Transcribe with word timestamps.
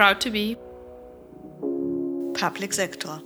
Proud 0.00 0.18
to 0.20 0.30
be 0.30 0.56
Public 2.32 2.72
Sector. 2.72 3.22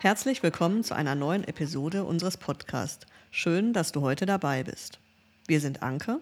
Herzlich 0.00 0.42
willkommen 0.42 0.84
zu 0.84 0.94
einer 0.94 1.14
neuen 1.14 1.42
Episode 1.44 2.04
unseres 2.04 2.36
Podcasts. 2.36 3.06
Schön, 3.30 3.72
dass 3.72 3.92
du 3.92 4.02
heute 4.02 4.26
dabei 4.26 4.62
bist. 4.62 4.98
Wir 5.46 5.62
sind 5.62 5.82
Anke 5.82 6.20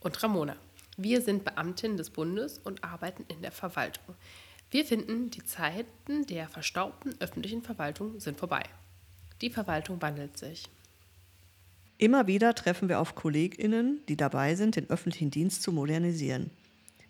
und 0.00 0.20
Ramona. 0.20 0.56
Wir 0.96 1.22
sind 1.22 1.44
Beamtinnen 1.44 1.96
des 1.96 2.10
Bundes 2.10 2.58
und 2.58 2.82
arbeiten 2.82 3.24
in 3.28 3.42
der 3.42 3.52
Verwaltung. 3.52 4.16
Wir 4.72 4.84
finden, 4.84 5.30
die 5.30 5.44
Zeiten 5.44 6.26
der 6.26 6.48
verstaubten 6.48 7.14
öffentlichen 7.20 7.62
Verwaltung 7.62 8.18
sind 8.18 8.40
vorbei. 8.40 8.64
Die 9.40 9.50
Verwaltung 9.50 10.02
wandelt 10.02 10.36
sich. 10.36 10.68
Immer 11.98 12.26
wieder 12.26 12.54
treffen 12.54 12.88
wir 12.88 13.00
auf 13.00 13.14
KollegInnen, 13.14 14.00
die 14.08 14.16
dabei 14.16 14.54
sind, 14.54 14.76
den 14.76 14.90
öffentlichen 14.90 15.30
Dienst 15.30 15.62
zu 15.62 15.72
modernisieren. 15.72 16.50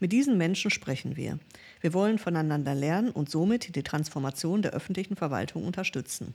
Mit 0.00 0.12
diesen 0.12 0.36
Menschen 0.36 0.70
sprechen 0.70 1.16
wir. 1.16 1.38
Wir 1.80 1.94
wollen 1.94 2.18
voneinander 2.18 2.74
lernen 2.74 3.10
und 3.10 3.30
somit 3.30 3.74
die 3.74 3.82
Transformation 3.82 4.62
der 4.62 4.72
öffentlichen 4.72 5.16
Verwaltung 5.16 5.64
unterstützen. 5.64 6.34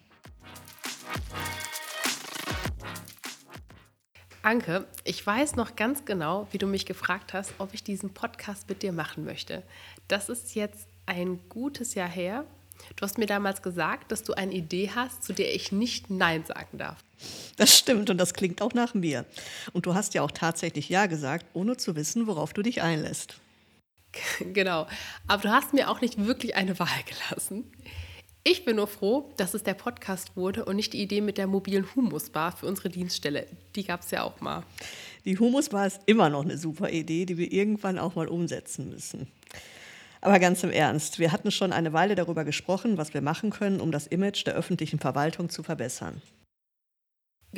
Anke, 4.41 4.87
ich 5.03 5.25
weiß 5.25 5.57
noch 5.57 5.75
ganz 5.75 6.05
genau, 6.05 6.47
wie 6.51 6.57
du 6.57 6.67
mich 6.67 6.85
gefragt 6.85 7.33
hast, 7.33 7.53
ob 7.57 7.73
ich 7.73 7.83
diesen 7.83 8.13
Podcast 8.13 8.69
mit 8.69 8.81
dir 8.81 8.93
machen 8.93 9.25
möchte. 9.25 9.63
Das 10.07 10.29
ist 10.29 10.55
jetzt 10.55 10.87
ein 11.05 11.39
gutes 11.49 11.95
Jahr 11.95 12.09
her 12.09 12.45
Du 12.95 13.01
hast 13.01 13.17
mir 13.17 13.25
damals 13.25 13.61
gesagt, 13.61 14.11
dass 14.11 14.23
du 14.23 14.33
eine 14.33 14.53
Idee 14.53 14.91
hast, 14.93 15.23
zu 15.23 15.33
der 15.33 15.53
ich 15.53 15.71
nicht 15.71 16.09
Nein 16.09 16.45
sagen 16.45 16.77
darf. 16.77 17.03
Das 17.57 17.77
stimmt 17.77 18.09
und 18.09 18.17
das 18.17 18.33
klingt 18.33 18.61
auch 18.61 18.73
nach 18.73 18.93
mir. 18.93 19.25
Und 19.73 19.85
du 19.85 19.95
hast 19.95 20.13
ja 20.13 20.21
auch 20.21 20.31
tatsächlich 20.31 20.89
Ja 20.89 21.07
gesagt, 21.07 21.45
ohne 21.53 21.77
zu 21.77 21.95
wissen, 21.95 22.27
worauf 22.27 22.53
du 22.53 22.61
dich 22.61 22.81
einlässt. 22.81 23.39
Genau, 24.53 24.87
aber 25.27 25.41
du 25.43 25.49
hast 25.51 25.73
mir 25.73 25.89
auch 25.89 26.01
nicht 26.01 26.25
wirklich 26.25 26.55
eine 26.55 26.79
Wahl 26.79 27.03
gelassen. 27.05 27.71
Ich 28.43 28.63
bin 28.63 28.77
nur 28.77 28.87
froh, 28.87 29.29
dass 29.35 29.53
es 29.53 29.63
der 29.63 29.73
Podcast 29.73 30.37
wurde 30.37 30.63
und 30.63 30.77
nicht 30.77 30.93
die 30.93 31.01
Idee 31.01 31.19
mit 31.19 31.37
der 31.37 31.47
mobilen 31.47 31.85
Humusbar 31.93 32.55
für 32.55 32.65
unsere 32.65 32.87
Dienststelle. 32.89 33.45
Die 33.75 33.83
gab 33.83 34.03
es 34.03 34.11
ja 34.11 34.23
auch 34.23 34.39
mal. 34.39 34.63
Die 35.25 35.37
Humusbar 35.37 35.85
ist 35.85 35.99
immer 36.05 36.29
noch 36.29 36.45
eine 36.45 36.57
super 36.57 36.89
Idee, 36.89 37.25
die 37.25 37.37
wir 37.37 37.51
irgendwann 37.51 37.99
auch 37.99 38.15
mal 38.15 38.29
umsetzen 38.29 38.89
müssen. 38.89 39.27
Aber 40.21 40.39
ganz 40.39 40.63
im 40.63 40.71
Ernst, 40.71 41.19
wir 41.19 41.33
hatten 41.33 41.51
schon 41.51 41.73
eine 41.73 41.91
Weile 41.91 42.15
darüber 42.15 42.45
gesprochen, 42.45 42.97
was 42.97 43.13
wir 43.13 43.21
machen 43.21 43.49
können, 43.49 43.81
um 43.81 43.91
das 43.91 44.07
Image 44.07 44.47
der 44.47 44.55
öffentlichen 44.55 44.99
Verwaltung 44.99 45.49
zu 45.49 45.61
verbessern. 45.61 46.21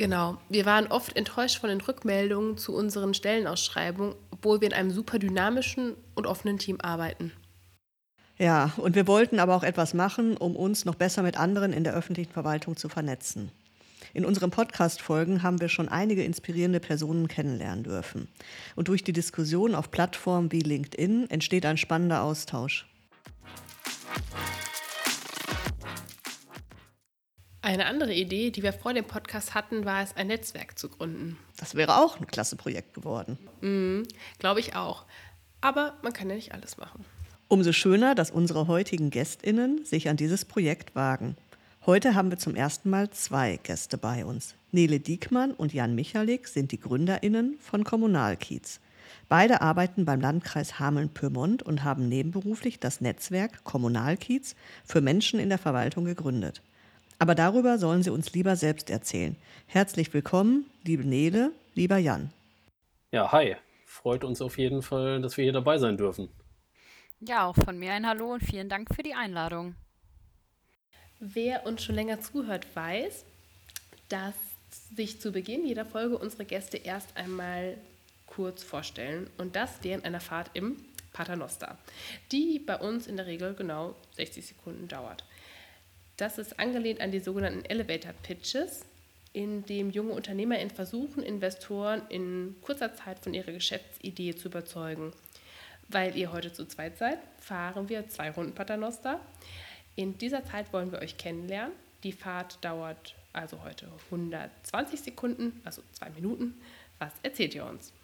Genau, 0.00 0.38
wir 0.48 0.64
waren 0.64 0.86
oft 0.86 1.14
enttäuscht 1.14 1.60
von 1.60 1.68
den 1.68 1.82
Rückmeldungen 1.82 2.56
zu 2.56 2.74
unseren 2.74 3.12
Stellenausschreibungen, 3.12 4.14
obwohl 4.30 4.62
wir 4.62 4.68
in 4.68 4.72
einem 4.72 4.90
super 4.90 5.18
dynamischen 5.18 5.94
und 6.14 6.26
offenen 6.26 6.56
Team 6.56 6.80
arbeiten. 6.80 7.32
Ja, 8.38 8.72
und 8.78 8.94
wir 8.94 9.06
wollten 9.06 9.38
aber 9.38 9.54
auch 9.54 9.62
etwas 9.62 9.92
machen, 9.92 10.38
um 10.38 10.56
uns 10.56 10.86
noch 10.86 10.94
besser 10.94 11.22
mit 11.22 11.36
anderen 11.36 11.74
in 11.74 11.84
der 11.84 11.92
öffentlichen 11.92 12.32
Verwaltung 12.32 12.78
zu 12.78 12.88
vernetzen. 12.88 13.52
In 14.14 14.24
unseren 14.24 14.50
Podcast-Folgen 14.50 15.42
haben 15.42 15.60
wir 15.60 15.68
schon 15.68 15.90
einige 15.90 16.24
inspirierende 16.24 16.80
Personen 16.80 17.28
kennenlernen 17.28 17.84
dürfen. 17.84 18.28
Und 18.76 18.88
durch 18.88 19.04
die 19.04 19.12
Diskussion 19.12 19.74
auf 19.74 19.90
Plattformen 19.90 20.50
wie 20.50 20.60
LinkedIn 20.60 21.28
entsteht 21.28 21.66
ein 21.66 21.76
spannender 21.76 22.22
Austausch. 22.22 22.86
Eine 27.62 27.86
andere 27.86 28.14
Idee, 28.14 28.50
die 28.50 28.62
wir 28.62 28.72
vor 28.72 28.94
dem 28.94 29.04
Podcast 29.04 29.54
hatten, 29.54 29.84
war 29.84 30.02
es, 30.02 30.16
ein 30.16 30.28
Netzwerk 30.28 30.78
zu 30.78 30.88
gründen. 30.88 31.36
Das 31.58 31.74
wäre 31.74 31.98
auch 31.98 32.18
ein 32.18 32.26
klasse 32.26 32.56
Projekt 32.56 32.94
geworden. 32.94 33.38
Mhm, 33.60 34.06
Glaube 34.38 34.60
ich 34.60 34.76
auch. 34.76 35.04
Aber 35.60 35.94
man 36.02 36.14
kann 36.14 36.30
ja 36.30 36.36
nicht 36.36 36.52
alles 36.52 36.78
machen. 36.78 37.04
Umso 37.48 37.72
schöner, 37.72 38.14
dass 38.14 38.30
unsere 38.30 38.66
heutigen 38.66 39.10
GästInnen 39.10 39.84
sich 39.84 40.08
an 40.08 40.16
dieses 40.16 40.46
Projekt 40.46 40.94
wagen. 40.94 41.36
Heute 41.84 42.14
haben 42.14 42.30
wir 42.30 42.38
zum 42.38 42.56
ersten 42.56 42.88
Mal 42.88 43.10
zwei 43.10 43.58
Gäste 43.62 43.98
bei 43.98 44.24
uns. 44.24 44.54
Nele 44.70 44.98
Diekmann 45.00 45.52
und 45.52 45.74
Jan 45.74 45.94
Michalik 45.94 46.48
sind 46.48 46.72
die 46.72 46.80
GründerInnen 46.80 47.58
von 47.60 47.84
Kommunalkiez. 47.84 48.80
Beide 49.28 49.60
arbeiten 49.60 50.06
beim 50.06 50.20
Landkreis 50.20 50.78
Hameln-Pyrmont 50.78 51.62
und 51.62 51.84
haben 51.84 52.08
nebenberuflich 52.08 52.80
das 52.80 53.00
Netzwerk 53.00 53.64
Kommunalkiez 53.64 54.54
für 54.84 55.00
Menschen 55.00 55.40
in 55.40 55.50
der 55.50 55.58
Verwaltung 55.58 56.04
gegründet. 56.04 56.62
Aber 57.20 57.34
darüber 57.34 57.76
sollen 57.76 58.02
sie 58.02 58.10
uns 58.10 58.32
lieber 58.32 58.56
selbst 58.56 58.88
erzählen. 58.88 59.36
Herzlich 59.66 60.12
willkommen, 60.14 60.70
liebe 60.84 61.04
Nele, 61.04 61.52
lieber 61.74 61.98
Jan. 61.98 62.32
Ja, 63.12 63.30
hi. 63.30 63.56
Freut 63.84 64.24
uns 64.24 64.40
auf 64.40 64.56
jeden 64.56 64.80
Fall, 64.80 65.20
dass 65.20 65.36
wir 65.36 65.44
hier 65.44 65.52
dabei 65.52 65.76
sein 65.76 65.98
dürfen. 65.98 66.30
Ja, 67.20 67.46
auch 67.46 67.56
von 67.56 67.78
mir 67.78 67.92
ein 67.92 68.06
Hallo 68.06 68.32
und 68.32 68.42
vielen 68.42 68.70
Dank 68.70 68.94
für 68.94 69.02
die 69.02 69.12
Einladung. 69.12 69.74
Wer 71.18 71.66
uns 71.66 71.84
schon 71.84 71.94
länger 71.94 72.22
zuhört, 72.22 72.66
weiß, 72.74 73.26
dass 74.08 74.34
sich 74.96 75.20
zu 75.20 75.30
Beginn 75.30 75.66
jeder 75.66 75.84
Folge 75.84 76.16
unsere 76.16 76.46
Gäste 76.46 76.78
erst 76.78 77.18
einmal 77.18 77.76
kurz 78.26 78.62
vorstellen 78.62 79.28
und 79.36 79.56
das 79.56 79.70
während 79.82 80.06
einer 80.06 80.20
Fahrt 80.20 80.52
im 80.54 80.76
Paternoster, 81.12 81.76
die 82.32 82.58
bei 82.58 82.78
uns 82.78 83.06
in 83.06 83.18
der 83.18 83.26
Regel 83.26 83.52
genau 83.52 83.94
60 84.16 84.46
Sekunden 84.46 84.88
dauert. 84.88 85.26
Das 86.20 86.36
ist 86.36 86.60
angelehnt 86.60 87.00
an 87.00 87.10
die 87.10 87.18
sogenannten 87.18 87.64
Elevator 87.64 88.12
Pitches, 88.12 88.84
in 89.32 89.64
dem 89.64 89.88
junge 89.90 90.12
UnternehmerInnen 90.12 90.68
versuchen, 90.68 91.22
Investoren 91.22 92.02
in 92.10 92.56
kurzer 92.60 92.94
Zeit 92.94 93.20
von 93.20 93.32
ihrer 93.32 93.52
Geschäftsidee 93.52 94.34
zu 94.34 94.48
überzeugen. 94.48 95.14
Weil 95.88 96.14
ihr 96.18 96.30
heute 96.30 96.52
zu 96.52 96.66
zweit 96.66 96.98
seid, 96.98 97.20
fahren 97.38 97.88
wir 97.88 98.06
zwei 98.10 98.30
Runden 98.30 98.54
Paternoster. 98.54 99.18
In 99.96 100.18
dieser 100.18 100.44
Zeit 100.44 100.70
wollen 100.74 100.92
wir 100.92 100.98
euch 100.98 101.16
kennenlernen. 101.16 101.72
Die 102.02 102.12
Fahrt 102.12 102.62
dauert 102.62 103.14
also 103.32 103.62
heute 103.64 103.90
120 104.10 105.00
Sekunden, 105.00 105.58
also 105.64 105.80
zwei 105.92 106.10
Minuten. 106.10 106.60
Was 106.98 107.12
erzählt 107.22 107.54
ihr 107.54 107.64
uns? 107.64 107.94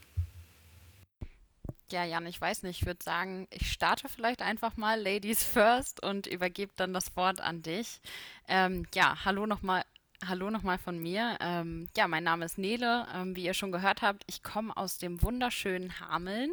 Ja, 1.93 2.05
Jan, 2.05 2.27
ich 2.27 2.41
weiß 2.41 2.65
nicht. 2.65 2.81
Ich 2.83 2.87
würde 2.87 3.03
sagen, 3.05 3.47
ich 3.51 3.71
starte 3.71 4.09
vielleicht 4.09 4.43
einfach 4.43 4.77
mal 4.77 5.01
Ladies 5.01 5.45
First 5.45 6.03
und 6.03 6.27
übergebe 6.27 6.73
dann 6.77 6.93
das 6.93 7.17
Wort 7.17 7.41
an 7.41 7.63
dich. 7.63 8.01
Ähm, 8.49 8.87
ja, 8.93 9.25
hallo 9.25 9.47
nochmal 9.47 9.85
Hallo 10.25 10.51
nochmal 10.51 10.79
von 10.79 10.99
mir. 10.99 11.37
Ähm, 11.41 11.89
ja, 11.95 12.09
mein 12.09 12.25
Name 12.25 12.47
ist 12.47 12.57
Nele. 12.57 13.07
Ähm, 13.15 13.37
wie 13.37 13.45
ihr 13.45 13.53
schon 13.53 13.71
gehört 13.71 14.01
habt, 14.01 14.25
ich 14.27 14.43
komme 14.43 14.75
aus 14.75 14.97
dem 14.97 15.23
wunderschönen 15.23 16.01
Hameln 16.01 16.53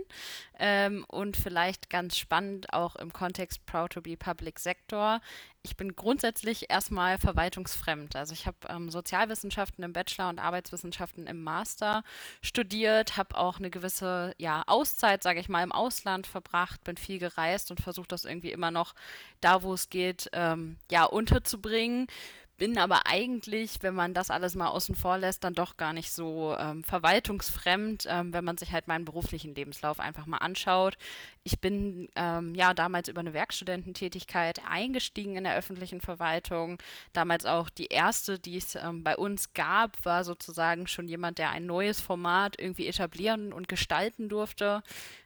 ähm, 0.59 1.05
und 1.07 1.37
vielleicht 1.37 1.89
ganz 1.89 2.17
spannend 2.17 2.73
auch 2.73 2.97
im 2.97 3.13
Kontext 3.13 3.65
Proud 3.65 3.93
to 3.93 4.01
be 4.01 4.17
Public 4.17 4.59
Sector. 4.59 5.21
Ich 5.65 5.77
bin 5.77 5.95
grundsätzlich 5.95 6.69
erstmal 6.69 7.17
verwaltungsfremd. 7.17 8.17
Also 8.17 8.33
ich 8.33 8.47
habe 8.47 8.57
ähm, 8.67 8.89
Sozialwissenschaften 8.89 9.81
im 9.85 9.93
Bachelor 9.93 10.27
und 10.27 10.39
Arbeitswissenschaften 10.39 11.25
im 11.25 11.41
Master 11.41 12.03
studiert, 12.41 13.15
habe 13.15 13.37
auch 13.37 13.59
eine 13.59 13.69
gewisse 13.69 14.35
ja, 14.37 14.63
Auszeit, 14.67 15.23
sage 15.23 15.39
ich 15.39 15.47
mal, 15.47 15.63
im 15.63 15.71
Ausland 15.71 16.27
verbracht, 16.27 16.83
bin 16.83 16.97
viel 16.97 17.17
gereist 17.17 17.71
und 17.71 17.79
versuche 17.79 18.09
das 18.09 18.25
irgendwie 18.25 18.51
immer 18.51 18.71
noch 18.71 18.93
da, 19.39 19.63
wo 19.63 19.73
es 19.73 19.89
geht, 19.89 20.29
ähm, 20.33 20.75
ja, 20.91 21.05
unterzubringen 21.05 22.07
bin 22.63 22.77
aber 22.77 23.07
eigentlich, 23.07 23.79
wenn 23.81 23.93
man 23.93 24.13
das 24.13 24.31
alles 24.31 24.55
mal 24.55 24.69
außen 24.69 24.95
vor 24.95 25.17
lässt, 25.17 25.43
dann 25.43 25.53
doch 25.53 25.75
gar 25.75 25.91
nicht 25.91 26.13
so 26.13 26.55
ähm, 26.57 26.81
verwaltungsfremd, 26.81 28.07
ähm, 28.09 28.31
wenn 28.31 28.45
man 28.45 28.55
sich 28.55 28.71
halt 28.71 28.87
meinen 28.87 29.03
beruflichen 29.03 29.53
Lebenslauf 29.53 29.99
einfach 29.99 30.27
mal 30.27 30.37
anschaut. 30.37 30.97
Ich 31.43 31.59
bin 31.59 32.07
ähm, 32.15 32.55
ja 32.55 32.73
damals 32.73 33.09
über 33.09 33.19
eine 33.19 33.33
Werkstudententätigkeit 33.33 34.61
eingestiegen 34.65 35.35
in 35.35 35.43
der 35.43 35.57
öffentlichen 35.57 35.99
Verwaltung. 35.99 36.77
Damals 37.11 37.45
auch 37.45 37.69
die 37.69 37.87
erste, 37.87 38.39
die 38.39 38.55
es 38.55 38.75
ähm, 38.75 39.03
bei 39.03 39.17
uns 39.17 39.51
gab, 39.51 40.05
war 40.05 40.23
sozusagen 40.23 40.87
schon 40.87 41.09
jemand, 41.09 41.39
der 41.39 41.49
ein 41.49 41.65
neues 41.65 41.99
Format 41.99 42.55
irgendwie 42.57 42.87
etablieren 42.87 43.51
und 43.51 43.67
gestalten 43.67 44.29
durfte. 44.29 44.83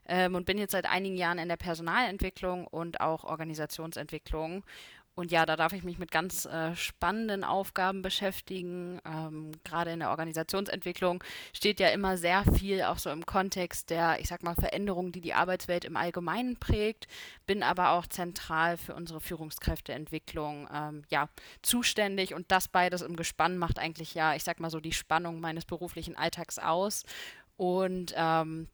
Ähm, 0.08 0.34
und 0.34 0.46
bin 0.46 0.58
jetzt 0.58 0.72
seit 0.72 0.88
einigen 0.88 1.18
Jahren 1.18 1.38
in 1.38 1.50
der 1.50 1.58
Personalentwicklung 1.58 2.66
und 2.66 3.00
auch 3.00 3.26
Organisationsentwicklung 3.26 4.64
und 5.18 5.32
ja, 5.32 5.48
da 5.48 5.56
darf 5.56 5.74
ich 5.74 5.84
mich 5.84 5.98
mit 5.98 6.12
ganz 6.12 6.46
äh, 6.46 6.76
spannenden 6.76 7.44
Aufgaben 7.44 8.04
beschäftigen. 8.04 9.02
Ähm, 9.04 9.52
Gerade 9.64 9.90
in 9.90 10.00
der 10.00 10.12
Organisationsentwicklung 10.12 11.24
steht 11.54 11.80
ja 11.80 11.88
immer 11.90 12.18
sehr 12.18 12.44
viel 12.54 12.84
auch 12.84 13.00
so 13.00 13.10
im 13.10 13.26
Kontext 13.26 13.90
der, 13.90 14.20
ich 14.20 14.28
sag 14.28 14.44
mal, 14.44 14.54
Veränderungen, 14.54 15.12
die 15.12 15.22
die 15.22 15.34
Arbeitswelt 15.34 15.86
im 15.86 15.98
Allgemeinen 15.98 16.58
prägt. 16.58 17.08
Bin 17.48 17.64
aber 17.64 17.94
auch 17.94 18.06
zentral 18.06 18.78
für 18.78 18.94
unsere 18.94 19.20
Führungskräfteentwicklung 19.20 20.70
ähm, 20.72 21.02
ja, 21.10 21.30
zuständig. 21.64 22.36
Und 22.36 22.52
das 22.52 22.68
beides 22.68 23.02
im 23.02 23.16
Gespann 23.16 23.58
macht 23.58 23.80
eigentlich 23.80 24.14
ja, 24.14 24.36
ich 24.36 24.44
sag 24.44 24.60
mal 24.60 24.70
so, 24.70 24.80
die 24.80 24.94
Spannung 24.94 25.40
meines 25.40 25.66
beruflichen 25.66 26.16
Alltags 26.16 26.60
aus. 26.60 27.06
Und 27.56 28.14
ähm, 28.16 28.68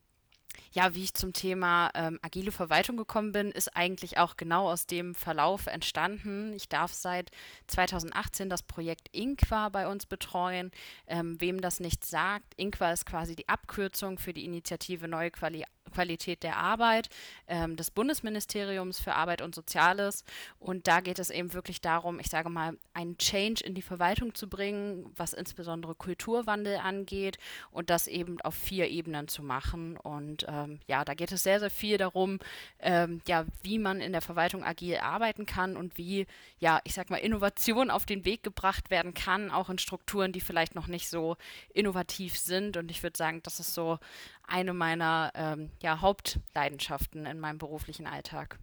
Ja, 0.71 0.95
wie 0.95 1.03
ich 1.03 1.13
zum 1.13 1.33
Thema 1.33 1.91
ähm, 1.93 2.19
agile 2.21 2.51
Verwaltung 2.51 2.97
gekommen 2.97 3.31
bin, 3.31 3.51
ist 3.51 3.75
eigentlich 3.75 4.17
auch 4.17 4.37
genau 4.37 4.69
aus 4.69 4.87
dem 4.87 5.15
Verlauf 5.15 5.67
entstanden. 5.67 6.53
Ich 6.53 6.69
darf 6.69 6.93
seit 6.93 7.31
2018 7.67 8.49
das 8.49 8.63
Projekt 8.63 9.09
Inqua 9.11 9.69
bei 9.69 9.87
uns 9.87 10.05
betreuen. 10.05 10.71
Ähm, 11.07 11.39
wem 11.39 11.61
das 11.61 11.79
nicht 11.79 12.05
sagt, 12.05 12.53
Inqua 12.55 12.91
ist 12.91 13.05
quasi 13.05 13.35
die 13.35 13.49
Abkürzung 13.49 14.17
für 14.17 14.33
die 14.33 14.45
Initiative 14.45 15.07
Neue 15.07 15.31
Quali 15.31 15.63
Qualität 15.91 16.43
der 16.43 16.57
Arbeit 16.57 17.09
ähm, 17.47 17.75
des 17.75 17.91
Bundesministeriums 17.91 18.99
für 18.99 19.13
Arbeit 19.13 19.41
und 19.41 19.55
Soziales. 19.55 20.23
Und 20.59 20.87
da 20.87 20.99
geht 20.99 21.19
es 21.19 21.29
eben 21.29 21.53
wirklich 21.53 21.81
darum, 21.81 22.19
ich 22.19 22.29
sage 22.29 22.49
mal, 22.49 22.77
einen 22.93 23.17
Change 23.17 23.63
in 23.63 23.75
die 23.75 23.81
Verwaltung 23.81 24.35
zu 24.35 24.49
bringen, 24.49 25.11
was 25.15 25.33
insbesondere 25.33 25.95
Kulturwandel 25.95 26.77
angeht 26.77 27.37
und 27.71 27.89
das 27.89 28.07
eben 28.07 28.41
auf 28.41 28.55
vier 28.55 28.89
Ebenen 28.89 29.27
zu 29.27 29.43
machen. 29.43 29.97
Und 29.97 30.42
äh, 30.47 30.53
ähm, 30.63 30.79
ja, 30.87 31.05
da 31.05 31.13
geht 31.13 31.31
es 31.31 31.43
sehr, 31.43 31.59
sehr 31.59 31.69
viel 31.69 31.97
darum, 31.97 32.39
ähm, 32.79 33.21
ja, 33.27 33.45
wie 33.61 33.79
man 33.79 34.01
in 34.01 34.11
der 34.11 34.21
Verwaltung 34.21 34.63
agil 34.63 34.97
arbeiten 34.97 35.45
kann 35.45 35.77
und 35.77 35.97
wie, 35.97 36.25
ja, 36.59 36.79
ich 36.83 36.93
sag 36.93 37.09
mal, 37.09 37.17
Innovation 37.17 37.89
auf 37.89 38.05
den 38.05 38.25
Weg 38.25 38.43
gebracht 38.43 38.89
werden 38.89 39.13
kann, 39.13 39.51
auch 39.51 39.69
in 39.69 39.77
Strukturen, 39.77 40.31
die 40.31 40.41
vielleicht 40.41 40.75
noch 40.75 40.87
nicht 40.87 41.09
so 41.09 41.35
innovativ 41.73 42.37
sind. 42.37 42.77
Und 42.77 42.91
ich 42.91 43.03
würde 43.03 43.17
sagen, 43.17 43.41
das 43.43 43.59
ist 43.59 43.73
so 43.73 43.99
eine 44.47 44.73
meiner 44.73 45.31
ähm, 45.35 45.71
ja, 45.81 46.01
Hauptleidenschaften 46.01 47.25
in 47.25 47.39
meinem 47.39 47.57
beruflichen 47.57 48.07
Alltag. 48.07 48.59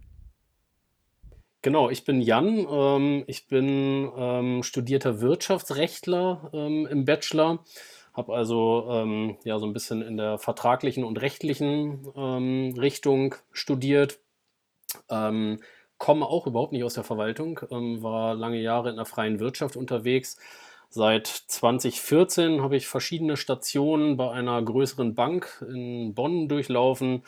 Genau, 1.63 1.91
ich 1.91 2.05
bin 2.05 2.23
Jan. 2.23 2.67
Ähm, 2.71 3.25
ich 3.27 3.47
bin 3.47 4.11
ähm, 4.17 4.63
studierter 4.63 5.21
Wirtschaftsrechtler 5.21 6.51
ähm, 6.55 6.87
im 6.87 7.05
Bachelor 7.05 7.63
habe 8.13 8.35
also 8.35 8.87
ähm, 8.91 9.37
ja 9.45 9.59
so 9.59 9.67
ein 9.67 9.73
bisschen 9.73 10.03
in 10.03 10.17
der 10.17 10.39
vertraglichen 10.39 11.05
und 11.05 11.21
rechtlichen 11.21 12.07
ähm, 12.17 12.75
Richtung 12.77 13.35
studiert. 13.53 14.21
Ähm, 15.09 15.61
komme 15.99 16.27
auch 16.27 16.47
überhaupt 16.47 16.73
nicht 16.73 16.85
aus 16.85 16.95
der 16.95 17.05
Verwaltung, 17.05 17.61
ähm, 17.71 18.03
war 18.03 18.35
lange 18.35 18.61
Jahre 18.61 18.91
in 18.91 18.97
der 18.97 19.05
freien 19.05 19.39
Wirtschaft 19.39 19.77
unterwegs. 19.77 20.39
Seit 20.93 21.29
2014 21.29 22.63
habe 22.63 22.77
ich 22.77 22.89
verschiedene 22.89 23.37
Stationen 23.37 24.17
bei 24.17 24.29
einer 24.33 24.61
größeren 24.61 25.15
Bank 25.15 25.65
in 25.71 26.15
Bonn 26.15 26.49
durchlaufen, 26.49 27.23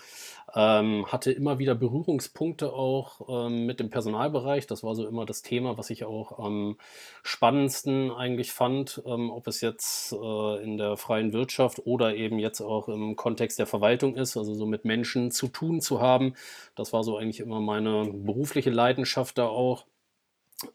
ähm, 0.52 1.06
hatte 1.06 1.30
immer 1.30 1.60
wieder 1.60 1.76
Berührungspunkte 1.76 2.72
auch 2.72 3.46
ähm, 3.46 3.64
mit 3.64 3.78
dem 3.78 3.88
Personalbereich. 3.88 4.66
Das 4.66 4.82
war 4.82 4.96
so 4.96 5.06
immer 5.06 5.26
das 5.26 5.42
Thema, 5.42 5.78
was 5.78 5.90
ich 5.90 6.04
auch 6.04 6.40
am 6.40 6.76
spannendsten 7.22 8.10
eigentlich 8.10 8.50
fand, 8.50 9.00
ähm, 9.06 9.30
ob 9.30 9.46
es 9.46 9.60
jetzt 9.60 10.12
äh, 10.12 10.62
in 10.64 10.76
der 10.76 10.96
freien 10.96 11.32
Wirtschaft 11.32 11.86
oder 11.86 12.16
eben 12.16 12.40
jetzt 12.40 12.60
auch 12.62 12.88
im 12.88 13.14
Kontext 13.14 13.60
der 13.60 13.66
Verwaltung 13.66 14.16
ist, 14.16 14.36
also 14.36 14.54
so 14.54 14.66
mit 14.66 14.84
Menschen 14.84 15.30
zu 15.30 15.46
tun 15.46 15.80
zu 15.80 16.00
haben. 16.00 16.34
Das 16.74 16.92
war 16.92 17.04
so 17.04 17.16
eigentlich 17.16 17.38
immer 17.38 17.60
meine 17.60 18.10
berufliche 18.12 18.70
Leidenschaft 18.70 19.38
da 19.38 19.46
auch. 19.46 19.84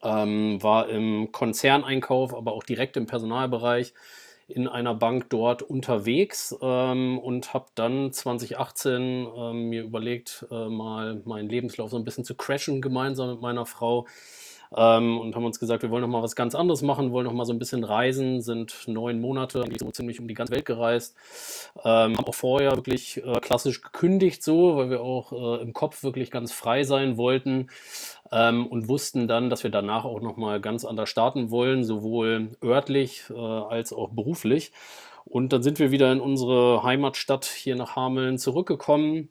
Ähm, 0.02 0.62
war 0.62 0.88
im 0.88 1.32
Konzerneinkauf, 1.32 2.34
aber 2.34 2.52
auch 2.52 2.62
direkt 2.62 2.96
im 2.96 3.06
Personalbereich 3.06 3.94
in 4.48 4.66
einer 4.66 4.94
Bank 4.94 5.28
dort 5.28 5.62
unterwegs 5.62 6.56
ähm, 6.62 7.18
und 7.18 7.52
habe 7.52 7.66
dann 7.74 8.12
2018 8.12 9.28
ähm, 9.36 9.68
mir 9.68 9.82
überlegt, 9.82 10.46
äh, 10.50 10.68
mal 10.68 11.20
meinen 11.26 11.50
Lebenslauf 11.50 11.90
so 11.90 11.98
ein 11.98 12.04
bisschen 12.04 12.24
zu 12.24 12.34
crashen 12.34 12.80
gemeinsam 12.80 13.30
mit 13.30 13.42
meiner 13.42 13.66
Frau. 13.66 14.06
Ähm, 14.76 15.18
und 15.18 15.34
haben 15.34 15.46
uns 15.46 15.60
gesagt, 15.60 15.82
wir 15.82 15.90
wollen 15.90 16.02
noch 16.02 16.08
mal 16.08 16.22
was 16.22 16.36
ganz 16.36 16.54
anderes 16.54 16.82
machen, 16.82 17.10
wollen 17.10 17.24
noch 17.24 17.32
mal 17.32 17.46
so 17.46 17.54
ein 17.54 17.58
bisschen 17.58 17.84
reisen, 17.84 18.42
sind 18.42 18.86
neun 18.86 19.18
Monate 19.18 19.64
so 19.78 19.90
ziemlich 19.90 20.20
um 20.20 20.28
die 20.28 20.34
ganze 20.34 20.52
Welt 20.52 20.66
gereist, 20.66 21.16
ähm, 21.78 22.16
haben 22.16 22.26
auch 22.26 22.34
vorher 22.34 22.76
wirklich 22.76 23.16
äh, 23.24 23.40
klassisch 23.40 23.80
gekündigt 23.80 24.42
so, 24.42 24.76
weil 24.76 24.90
wir 24.90 25.00
auch 25.00 25.32
äh, 25.32 25.62
im 25.62 25.72
Kopf 25.72 26.02
wirklich 26.02 26.30
ganz 26.30 26.52
frei 26.52 26.82
sein 26.82 27.16
wollten 27.16 27.68
ähm, 28.32 28.66
und 28.66 28.88
wussten 28.88 29.28
dann, 29.28 29.50
dass 29.50 29.62
wir 29.62 29.70
danach 29.70 30.04
auch 30.04 30.20
noch 30.20 30.36
mal 30.36 30.60
ganz 30.60 30.84
anders 30.84 31.08
starten 31.08 31.50
wollen, 31.50 31.84
sowohl 31.84 32.56
örtlich 32.62 33.24
äh, 33.30 33.34
als 33.34 33.92
auch 33.92 34.10
beruflich. 34.10 34.72
Und 35.24 35.52
dann 35.52 35.62
sind 35.62 35.78
wir 35.78 35.90
wieder 35.90 36.10
in 36.12 36.20
unsere 36.20 36.82
Heimatstadt 36.82 37.44
hier 37.44 37.76
nach 37.76 37.96
Hameln 37.96 38.38
zurückgekommen 38.38 39.28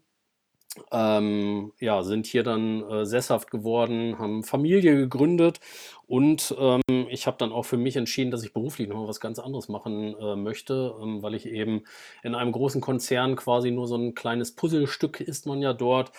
ähm, 0.91 1.71
ja, 1.79 2.03
sind 2.03 2.25
hier 2.25 2.43
dann 2.43 2.83
äh, 2.89 3.05
sesshaft 3.05 3.51
geworden, 3.51 4.17
haben 4.19 4.43
Familie 4.43 4.95
gegründet 4.95 5.59
und 6.07 6.55
ähm, 6.57 6.81
ich 7.09 7.27
habe 7.27 7.37
dann 7.37 7.51
auch 7.51 7.63
für 7.63 7.77
mich 7.77 7.97
entschieden, 7.97 8.31
dass 8.31 8.43
ich 8.43 8.53
beruflich 8.53 8.87
noch 8.87 9.07
was 9.07 9.19
ganz 9.19 9.39
anderes 9.39 9.67
machen 9.67 10.15
äh, 10.19 10.35
möchte, 10.37 10.95
ähm, 11.01 11.21
weil 11.21 11.35
ich 11.35 11.45
eben 11.45 11.83
in 12.23 12.33
einem 12.33 12.53
großen 12.53 12.79
Konzern 12.79 13.35
quasi 13.35 13.71
nur 13.71 13.87
so 13.87 13.97
ein 13.97 14.15
kleines 14.15 14.55
Puzzlestück 14.55 15.19
ist 15.19 15.45
man 15.45 15.61
ja 15.61 15.73
dort. 15.73 16.11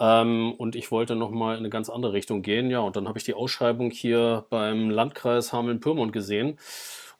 Ähm, 0.00 0.52
und 0.58 0.74
ich 0.74 0.90
wollte 0.90 1.14
nochmal 1.14 1.54
in 1.54 1.60
eine 1.60 1.70
ganz 1.70 1.90
andere 1.90 2.12
Richtung 2.12 2.42
gehen. 2.42 2.70
Ja, 2.70 2.80
und 2.80 2.96
dann 2.96 3.06
habe 3.06 3.18
ich 3.18 3.24
die 3.24 3.34
Ausschreibung 3.34 3.90
hier 3.90 4.46
beim 4.50 4.90
Landkreis 4.90 5.52
Hameln-Pyrmont 5.52 6.12
gesehen 6.12 6.58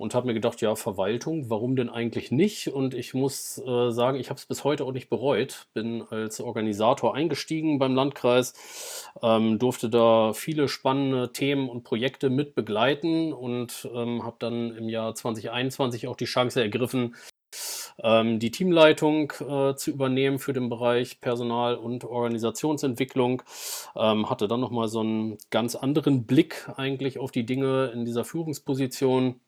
und 0.00 0.14
habe 0.14 0.28
mir 0.28 0.34
gedacht, 0.34 0.62
ja, 0.62 0.74
Verwaltung, 0.76 1.50
warum 1.50 1.76
denn 1.76 1.90
eigentlich 1.90 2.30
nicht? 2.30 2.68
Und 2.68 2.94
ich 2.94 3.12
muss 3.12 3.58
äh, 3.58 3.90
sagen, 3.90 4.18
ich 4.18 4.30
habe 4.30 4.38
es 4.38 4.46
bis 4.46 4.64
heute 4.64 4.84
auch 4.84 4.92
nicht 4.92 5.10
bereut. 5.10 5.66
Bin 5.74 6.02
als 6.08 6.40
Organisator 6.40 7.14
eingestiegen 7.14 7.78
beim 7.78 7.94
Landkreis, 7.94 9.10
ähm, 9.22 9.58
durfte 9.58 9.90
da 9.90 10.32
viele 10.32 10.68
spannende 10.68 11.32
Themen 11.34 11.68
und 11.68 11.84
Projekte 11.84 12.30
mit 12.30 12.54
begleiten 12.54 13.34
und 13.34 13.90
ähm, 13.94 14.24
habe 14.24 14.36
dann 14.38 14.74
im 14.74 14.88
Jahr 14.88 15.14
2021 15.14 16.08
auch 16.08 16.16
die 16.16 16.24
Chance 16.24 16.62
ergriffen, 16.62 17.14
ähm, 18.02 18.38
die 18.38 18.50
Teamleitung 18.50 19.34
äh, 19.40 19.74
zu 19.74 19.90
übernehmen 19.90 20.38
für 20.38 20.54
den 20.54 20.70
Bereich 20.70 21.20
Personal- 21.20 21.76
und 21.76 22.04
Organisationsentwicklung. 22.04 23.42
Ähm, 23.94 24.30
hatte 24.30 24.48
dann 24.48 24.60
nochmal 24.60 24.88
so 24.88 25.00
einen 25.00 25.36
ganz 25.50 25.74
anderen 25.74 26.24
Blick 26.24 26.70
eigentlich 26.76 27.18
auf 27.18 27.32
die 27.32 27.44
Dinge 27.44 27.90
in 27.92 28.06
dieser 28.06 28.24
Führungsposition 28.24 29.40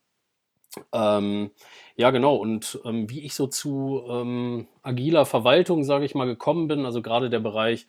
ähm, 0.92 1.50
ja, 1.96 2.10
genau. 2.10 2.36
Und 2.36 2.80
ähm, 2.84 3.10
wie 3.10 3.20
ich 3.20 3.34
so 3.34 3.46
zu 3.46 4.02
ähm, 4.08 4.68
agiler 4.82 5.26
Verwaltung, 5.26 5.84
sage 5.84 6.04
ich 6.04 6.14
mal, 6.14 6.26
gekommen 6.26 6.68
bin, 6.68 6.86
also 6.86 7.02
gerade 7.02 7.28
der 7.28 7.40
Bereich 7.40 7.86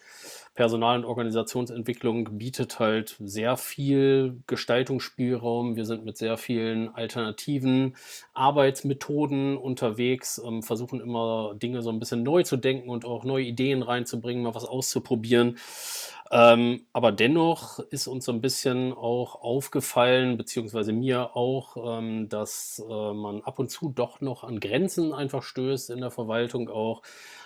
Personal- 0.56 1.00
und 1.00 1.06
Organisationsentwicklung 1.06 2.38
bietet 2.38 2.78
halt 2.80 3.16
sehr 3.20 3.58
viel 3.58 4.44
Gestaltungsspielraum. 4.46 5.76
Wir 5.76 5.86
sind 5.86 6.06
mit 6.06 6.18
sehr 6.18 6.38
vielen 6.38 6.94
alternativen 6.94 7.96
Arbeitsmethoden 8.34 9.58
unterwegs, 9.58 10.40
ähm, 10.46 10.62
versuchen 10.62 11.00
immer 11.00 11.56
Dinge 11.56 11.82
so 11.82 11.90
ein 11.90 12.00
bisschen 12.00 12.22
neu 12.22 12.44
zu 12.44 12.58
denken 12.58 12.90
und 12.90 13.06
auch 13.06 13.24
neue 13.24 13.46
Ideen 13.46 13.82
reinzubringen, 13.82 14.44
mal 14.44 14.54
was 14.54 14.66
auszuprobieren. 14.66 15.58
Ähm, 16.32 16.86
aber 16.94 17.12
dennoch 17.12 17.80
ist 17.80 18.08
uns 18.08 18.26
so 18.26 18.32
ein 18.32 18.42
bisschen 18.42 18.94
auch 18.94 19.42
aufgefallen, 19.42 20.38
beziehungsweise 20.38 20.94
mir 20.94 21.36
auch, 21.36 22.00
ähm, 22.00 22.30
dass 22.30 22.84
äh, 22.90 23.14
man 23.14 23.42
ab 23.42 23.60
und 23.60 23.70
zu 23.70 23.90
doch 23.90 24.22
noch 24.22 24.44
an 24.44 24.60
Grenzen 24.60 25.14
einfach 25.14 25.44
stößt 25.44 25.90
in 25.90 26.02
der 26.02 26.12
Verwaltung 26.12 26.70
auch, 26.70 27.04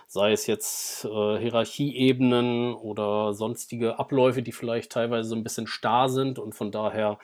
sei 0.07 0.31
es 0.31 0.47
jetzt 0.47 1.03
äh, 1.05 1.37
Hierarchieebenen 1.37 2.73
oder 2.75 3.33
sonstige 3.33 3.99
Abläufe, 3.99 4.41
die 4.41 4.53
vielleicht 4.53 4.91
teilweise 4.91 5.29
so 5.29 5.35
ein 5.35 5.43
bisschen 5.43 5.67
starr 5.67 6.07
sind 6.09 6.39
und 6.39 6.55
von 6.55 6.71
daher 6.71 7.19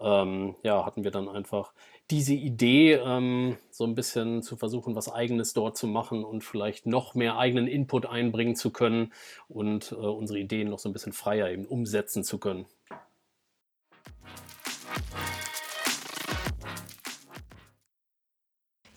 ähm, 0.00 0.54
ja, 0.62 0.84
hatten 0.84 1.04
wir 1.04 1.10
dann 1.10 1.28
einfach 1.28 1.72
diese 2.10 2.34
Idee, 2.34 2.94
ähm, 2.94 3.56
so 3.70 3.84
ein 3.84 3.94
bisschen 3.94 4.42
zu 4.42 4.56
versuchen, 4.56 4.94
was 4.94 5.12
Eigenes 5.12 5.52
dort 5.54 5.76
zu 5.76 5.86
machen 5.86 6.24
und 6.24 6.44
vielleicht 6.44 6.86
noch 6.86 7.14
mehr 7.14 7.36
eigenen 7.38 7.66
Input 7.66 8.06
einbringen 8.06 8.54
zu 8.54 8.70
können 8.70 9.12
und 9.48 9.92
äh, 9.92 9.96
unsere 9.96 10.38
Ideen 10.38 10.70
noch 10.70 10.78
so 10.78 10.88
ein 10.88 10.92
bisschen 10.92 11.12
freier 11.12 11.50
eben 11.50 11.66
umsetzen 11.66 12.22
zu 12.22 12.38
können. 12.38 12.66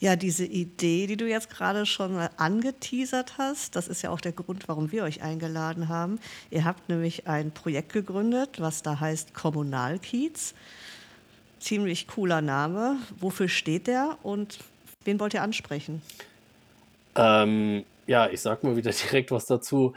Ja, 0.02 0.16
diese 0.16 0.46
Idee, 0.46 1.08
die 1.08 1.18
du 1.18 1.28
jetzt 1.28 1.50
gerade 1.50 1.86
schon 1.86 2.14
mal 2.14 2.30
angeteasert 2.38 3.38
hast, 3.38 3.76
das 3.76 3.90
ist 3.90 4.02
ja 4.02 4.12
auch 4.12 4.22
der 4.22 4.32
Grund, 4.32 4.70
warum 4.70 4.94
wir 4.94 5.04
euch 5.04 5.22
eingeladen 5.22 5.90
haben. 5.90 6.20
Ihr 6.52 6.64
habt 6.64 6.88
nämlich 6.88 7.28
ein 7.28 7.52
Projekt 7.52 7.92
gegründet, 7.92 8.62
was 8.62 8.82
da 8.82 9.02
heißt 9.02 9.34
Kommunalkiez 9.34 10.54
ziemlich 11.60 12.08
cooler 12.08 12.42
Name. 12.42 12.98
Wofür 13.20 13.48
steht 13.48 13.88
der 13.88 14.18
und 14.24 14.60
wen 15.04 15.20
wollt 15.20 15.34
ihr 15.34 15.42
ansprechen? 15.42 16.02
Ähm, 17.16 17.84
ja, 18.08 18.30
ich 18.30 18.42
sag 18.42 18.64
mal 18.64 18.76
wieder 18.76 18.92
direkt 19.12 19.32
was 19.32 19.46
dazu. 19.46 19.94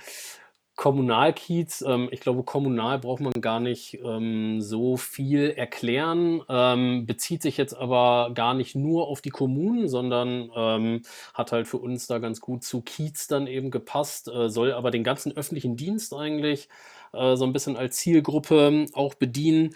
Kommunalkiez, 0.74 1.84
ähm, 1.86 2.08
ich 2.10 2.20
glaube, 2.20 2.44
kommunal 2.44 2.98
braucht 2.98 3.20
man 3.20 3.34
gar 3.34 3.60
nicht 3.60 4.00
ähm, 4.02 4.62
so 4.62 4.96
viel 4.96 5.50
erklären, 5.50 6.42
ähm, 6.48 7.04
bezieht 7.04 7.42
sich 7.42 7.58
jetzt 7.58 7.74
aber 7.74 8.30
gar 8.34 8.54
nicht 8.54 8.74
nur 8.74 9.06
auf 9.06 9.20
die 9.20 9.30
Kommunen, 9.30 9.86
sondern 9.86 10.50
ähm, 10.56 11.02
hat 11.34 11.52
halt 11.52 11.68
für 11.68 11.76
uns 11.76 12.06
da 12.06 12.18
ganz 12.18 12.40
gut 12.40 12.64
zu 12.64 12.80
Kiez 12.80 13.26
dann 13.26 13.46
eben 13.46 13.70
gepasst, 13.70 14.28
äh, 14.28 14.48
soll 14.48 14.72
aber 14.72 14.90
den 14.90 15.04
ganzen 15.04 15.36
öffentlichen 15.36 15.76
Dienst 15.76 16.14
eigentlich 16.14 16.68
äh, 17.12 17.36
so 17.36 17.44
ein 17.44 17.52
bisschen 17.52 17.76
als 17.76 17.96
Zielgruppe 17.96 18.86
auch 18.92 19.14
bedienen. 19.14 19.74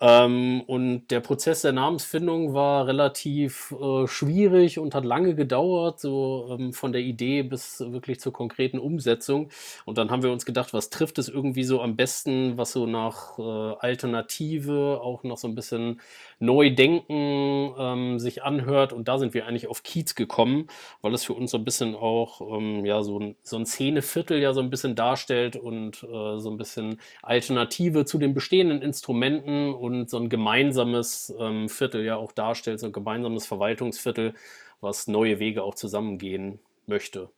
Ähm, 0.00 0.62
und 0.66 1.06
der 1.08 1.20
Prozess 1.20 1.62
der 1.62 1.72
Namensfindung 1.72 2.52
war 2.52 2.86
relativ 2.88 3.72
äh, 3.80 4.08
schwierig 4.08 4.80
und 4.80 4.92
hat 4.94 5.04
lange 5.04 5.36
gedauert, 5.36 6.00
so 6.00 6.58
ähm, 6.58 6.72
von 6.72 6.92
der 6.92 7.00
Idee 7.00 7.44
bis 7.44 7.78
wirklich 7.80 8.18
zur 8.18 8.32
konkreten 8.32 8.78
Umsetzung. 8.80 9.50
Und 9.84 9.96
dann 9.96 10.10
haben 10.10 10.24
wir 10.24 10.32
uns 10.32 10.44
gedacht, 10.44 10.74
was 10.74 10.90
trifft 10.90 11.18
es 11.18 11.28
irgendwie 11.28 11.62
so 11.62 11.80
am 11.80 11.94
besten, 11.94 12.58
was 12.58 12.72
so 12.72 12.86
nach 12.86 13.38
äh, 13.38 13.42
Alternative, 13.42 15.00
auch 15.00 15.22
noch 15.22 15.38
so 15.38 15.46
ein 15.46 15.54
bisschen 15.54 16.00
Neudenken 16.40 17.72
ähm, 17.78 18.18
sich 18.18 18.42
anhört. 18.42 18.92
Und 18.92 19.06
da 19.06 19.18
sind 19.18 19.32
wir 19.32 19.46
eigentlich 19.46 19.68
auf 19.68 19.84
Kiez 19.84 20.16
gekommen, 20.16 20.66
weil 21.02 21.14
es 21.14 21.24
für 21.24 21.34
uns 21.34 21.52
so 21.52 21.58
ein 21.58 21.64
bisschen 21.64 21.94
auch 21.94 22.40
ähm, 22.40 22.84
ja, 22.84 23.02
so, 23.04 23.20
ein, 23.20 23.36
so 23.42 23.56
ein 23.56 23.64
Szeneviertel 23.64 24.40
ja 24.40 24.52
so 24.52 24.60
ein 24.60 24.70
bisschen 24.70 24.96
darstellt 24.96 25.54
und 25.54 26.02
äh, 26.02 26.38
so 26.38 26.50
ein 26.50 26.56
bisschen 26.56 26.73
Alternative 27.22 28.04
zu 28.04 28.18
den 28.18 28.34
bestehenden 28.34 28.82
Instrumenten 28.82 29.74
und 29.74 30.10
so 30.10 30.18
ein 30.18 30.28
gemeinsames 30.28 31.34
ähm, 31.38 31.68
Viertel 31.68 32.04
ja 32.04 32.16
auch 32.16 32.32
darstellt, 32.32 32.80
so 32.80 32.86
ein 32.86 32.92
gemeinsames 32.92 33.46
Verwaltungsviertel, 33.46 34.34
was 34.80 35.06
neue 35.06 35.38
Wege 35.38 35.62
auch 35.62 35.74
zusammengehen 35.74 36.58
möchte. 36.86 37.30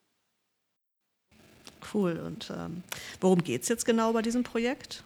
Cool. 1.92 2.18
Und 2.24 2.50
ähm, 2.56 2.82
worum 3.20 3.42
geht 3.42 3.62
es 3.62 3.68
jetzt 3.68 3.84
genau 3.84 4.12
bei 4.12 4.22
diesem 4.22 4.42
Projekt? 4.42 5.04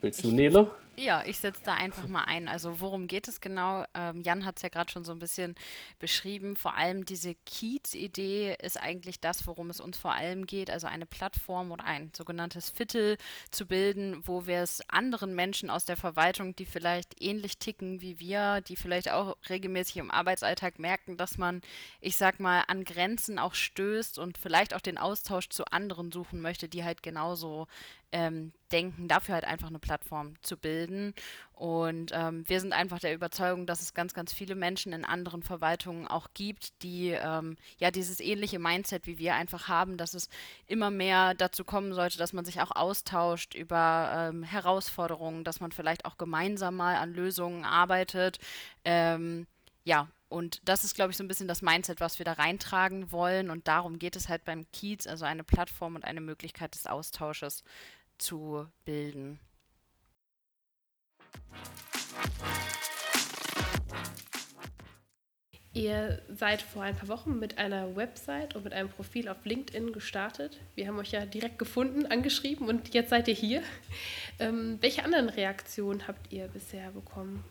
Willst 0.00 0.24
du, 0.24 0.30
Nele? 0.30 0.70
Ja, 1.00 1.24
ich 1.24 1.38
setze 1.38 1.62
da 1.64 1.72
einfach 1.76 2.06
mal 2.08 2.24
ein. 2.24 2.46
Also 2.46 2.82
worum 2.82 3.06
geht 3.06 3.26
es 3.26 3.40
genau? 3.40 3.86
Ähm, 3.94 4.20
Jan 4.20 4.44
hat 4.44 4.56
es 4.56 4.62
ja 4.62 4.68
gerade 4.68 4.92
schon 4.92 5.02
so 5.02 5.12
ein 5.12 5.18
bisschen 5.18 5.54
beschrieben. 5.98 6.56
Vor 6.56 6.74
allem 6.74 7.06
diese 7.06 7.34
Kiez-Idee 7.46 8.54
ist 8.60 8.78
eigentlich 8.78 9.18
das, 9.18 9.46
worum 9.46 9.70
es 9.70 9.80
uns 9.80 9.96
vor 9.96 10.12
allem 10.12 10.44
geht. 10.44 10.70
Also 10.70 10.88
eine 10.88 11.06
Plattform 11.06 11.72
oder 11.72 11.84
ein 11.84 12.12
sogenanntes 12.14 12.68
Viertel 12.68 13.16
zu 13.50 13.64
bilden, 13.64 14.20
wo 14.26 14.46
wir 14.46 14.58
es 14.58 14.82
anderen 14.90 15.34
Menschen 15.34 15.70
aus 15.70 15.86
der 15.86 15.96
Verwaltung, 15.96 16.54
die 16.54 16.66
vielleicht 16.66 17.22
ähnlich 17.22 17.56
ticken 17.56 18.02
wie 18.02 18.20
wir, 18.20 18.60
die 18.60 18.76
vielleicht 18.76 19.10
auch 19.10 19.38
regelmäßig 19.48 19.96
im 19.96 20.10
Arbeitsalltag 20.10 20.78
merken, 20.78 21.16
dass 21.16 21.38
man, 21.38 21.62
ich 22.02 22.18
sag 22.18 22.40
mal, 22.40 22.64
an 22.68 22.84
Grenzen 22.84 23.38
auch 23.38 23.54
stößt 23.54 24.18
und 24.18 24.36
vielleicht 24.36 24.74
auch 24.74 24.82
den 24.82 24.98
Austausch 24.98 25.48
zu 25.48 25.64
anderen 25.64 26.12
suchen 26.12 26.42
möchte, 26.42 26.68
die 26.68 26.84
halt 26.84 27.02
genauso 27.02 27.68
ähm, 28.12 28.52
denken, 28.72 29.08
dafür 29.08 29.34
halt 29.34 29.44
einfach 29.44 29.68
eine 29.68 29.78
Plattform 29.78 30.34
zu 30.42 30.56
bilden. 30.56 31.14
Und 31.52 32.12
ähm, 32.14 32.48
wir 32.48 32.60
sind 32.60 32.72
einfach 32.72 32.98
der 33.00 33.14
Überzeugung, 33.14 33.66
dass 33.66 33.82
es 33.82 33.92
ganz, 33.92 34.14
ganz 34.14 34.32
viele 34.32 34.54
Menschen 34.54 34.92
in 34.92 35.04
anderen 35.04 35.42
Verwaltungen 35.42 36.08
auch 36.08 36.28
gibt, 36.32 36.82
die 36.82 37.10
ähm, 37.10 37.56
ja 37.78 37.90
dieses 37.90 38.20
ähnliche 38.20 38.58
Mindset 38.58 39.06
wie 39.06 39.18
wir 39.18 39.34
einfach 39.34 39.68
haben, 39.68 39.96
dass 39.96 40.14
es 40.14 40.28
immer 40.66 40.90
mehr 40.90 41.34
dazu 41.34 41.64
kommen 41.64 41.92
sollte, 41.92 42.16
dass 42.16 42.32
man 42.32 42.44
sich 42.44 42.60
auch 42.60 42.70
austauscht 42.70 43.54
über 43.54 44.30
ähm, 44.30 44.42
Herausforderungen, 44.42 45.44
dass 45.44 45.60
man 45.60 45.72
vielleicht 45.72 46.06
auch 46.06 46.16
gemeinsam 46.16 46.76
mal 46.76 46.96
an 46.96 47.12
Lösungen 47.12 47.64
arbeitet. 47.64 48.38
Ähm, 48.84 49.46
ja, 49.84 50.08
und 50.30 50.60
das 50.64 50.84
ist, 50.84 50.94
glaube 50.94 51.10
ich, 51.10 51.16
so 51.16 51.24
ein 51.24 51.28
bisschen 51.28 51.48
das 51.48 51.60
Mindset, 51.60 52.00
was 52.00 52.20
wir 52.20 52.24
da 52.24 52.34
reintragen 52.34 53.10
wollen. 53.10 53.50
Und 53.50 53.66
darum 53.66 53.98
geht 53.98 54.14
es 54.14 54.28
halt 54.28 54.44
beim 54.44 54.64
Kiez, 54.72 55.08
also 55.08 55.24
eine 55.24 55.42
Plattform 55.42 55.96
und 55.96 56.04
eine 56.04 56.20
Möglichkeit 56.20 56.76
des 56.76 56.86
Austausches 56.86 57.64
zu 58.20 58.66
bilden. 58.84 59.38
Ihr 65.72 66.20
seid 66.28 66.62
vor 66.62 66.82
ein 66.82 66.96
paar 66.96 67.08
Wochen 67.08 67.38
mit 67.38 67.58
einer 67.58 67.94
Website 67.94 68.56
und 68.56 68.64
mit 68.64 68.72
einem 68.72 68.88
Profil 68.88 69.28
auf 69.28 69.44
LinkedIn 69.44 69.92
gestartet. 69.92 70.58
Wir 70.74 70.88
haben 70.88 70.98
euch 70.98 71.12
ja 71.12 71.24
direkt 71.24 71.60
gefunden, 71.60 72.06
angeschrieben 72.06 72.68
und 72.68 72.92
jetzt 72.92 73.10
seid 73.10 73.28
ihr 73.28 73.34
hier. 73.34 73.62
Ähm, 74.40 74.78
welche 74.80 75.04
anderen 75.04 75.28
Reaktionen 75.28 76.08
habt 76.08 76.32
ihr 76.32 76.48
bisher 76.48 76.90
bekommen? 76.90 77.44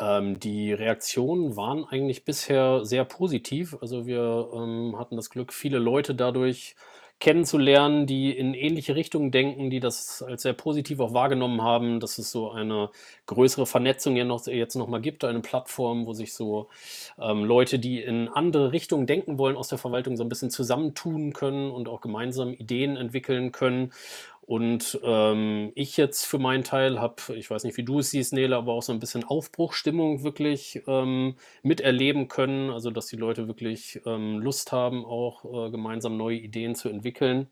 Ähm, 0.00 0.40
die 0.40 0.72
Reaktionen 0.72 1.56
waren 1.56 1.84
eigentlich 1.84 2.24
bisher 2.24 2.86
sehr 2.86 3.04
positiv. 3.04 3.76
Also 3.82 4.06
wir 4.06 4.48
ähm, 4.54 4.98
hatten 4.98 5.16
das 5.16 5.28
Glück, 5.28 5.52
viele 5.52 5.78
Leute 5.78 6.14
dadurch 6.14 6.74
kennenzulernen, 7.20 8.06
die 8.06 8.36
in 8.36 8.54
ähnliche 8.54 8.96
Richtungen 8.96 9.30
denken, 9.30 9.68
die 9.68 9.78
das 9.78 10.22
als 10.22 10.42
sehr 10.42 10.54
positiv 10.54 11.00
auch 11.00 11.12
wahrgenommen 11.12 11.62
haben, 11.62 12.00
dass 12.00 12.16
es 12.16 12.30
so 12.32 12.50
eine 12.50 12.90
größere 13.26 13.66
Vernetzung 13.66 14.16
ja 14.16 14.24
noch, 14.24 14.46
jetzt 14.46 14.74
nochmal 14.74 15.02
gibt, 15.02 15.22
eine 15.24 15.40
Plattform, 15.40 16.06
wo 16.06 16.14
sich 16.14 16.32
so 16.32 16.68
ähm, 17.18 17.44
Leute, 17.44 17.78
die 17.78 18.00
in 18.00 18.28
andere 18.28 18.72
Richtungen 18.72 19.06
denken 19.06 19.36
wollen, 19.36 19.56
aus 19.56 19.68
der 19.68 19.76
Verwaltung 19.78 20.16
so 20.16 20.24
ein 20.24 20.30
bisschen 20.30 20.50
zusammentun 20.50 21.34
können 21.34 21.70
und 21.70 21.88
auch 21.88 22.00
gemeinsam 22.00 22.54
Ideen 22.54 22.96
entwickeln 22.96 23.52
können. 23.52 23.92
Und 24.50 24.98
ähm, 25.04 25.70
ich 25.76 25.96
jetzt 25.96 26.24
für 26.26 26.38
meinen 26.40 26.64
Teil 26.64 27.00
habe, 27.00 27.36
ich 27.36 27.48
weiß 27.48 27.62
nicht, 27.62 27.76
wie 27.76 27.84
du 27.84 28.00
es 28.00 28.10
siehst, 28.10 28.32
Nele, 28.32 28.56
aber 28.56 28.72
auch 28.72 28.82
so 28.82 28.92
ein 28.92 28.98
bisschen 28.98 29.22
Aufbruchstimmung 29.22 30.24
wirklich 30.24 30.82
ähm, 30.88 31.36
miterleben 31.62 32.26
können. 32.26 32.70
Also, 32.70 32.90
dass 32.90 33.06
die 33.06 33.16
Leute 33.16 33.46
wirklich 33.46 34.00
ähm, 34.06 34.40
Lust 34.40 34.72
haben, 34.72 35.04
auch 35.04 35.44
äh, 35.44 35.70
gemeinsam 35.70 36.16
neue 36.16 36.36
Ideen 36.38 36.74
zu 36.74 36.88
entwickeln. 36.88 37.46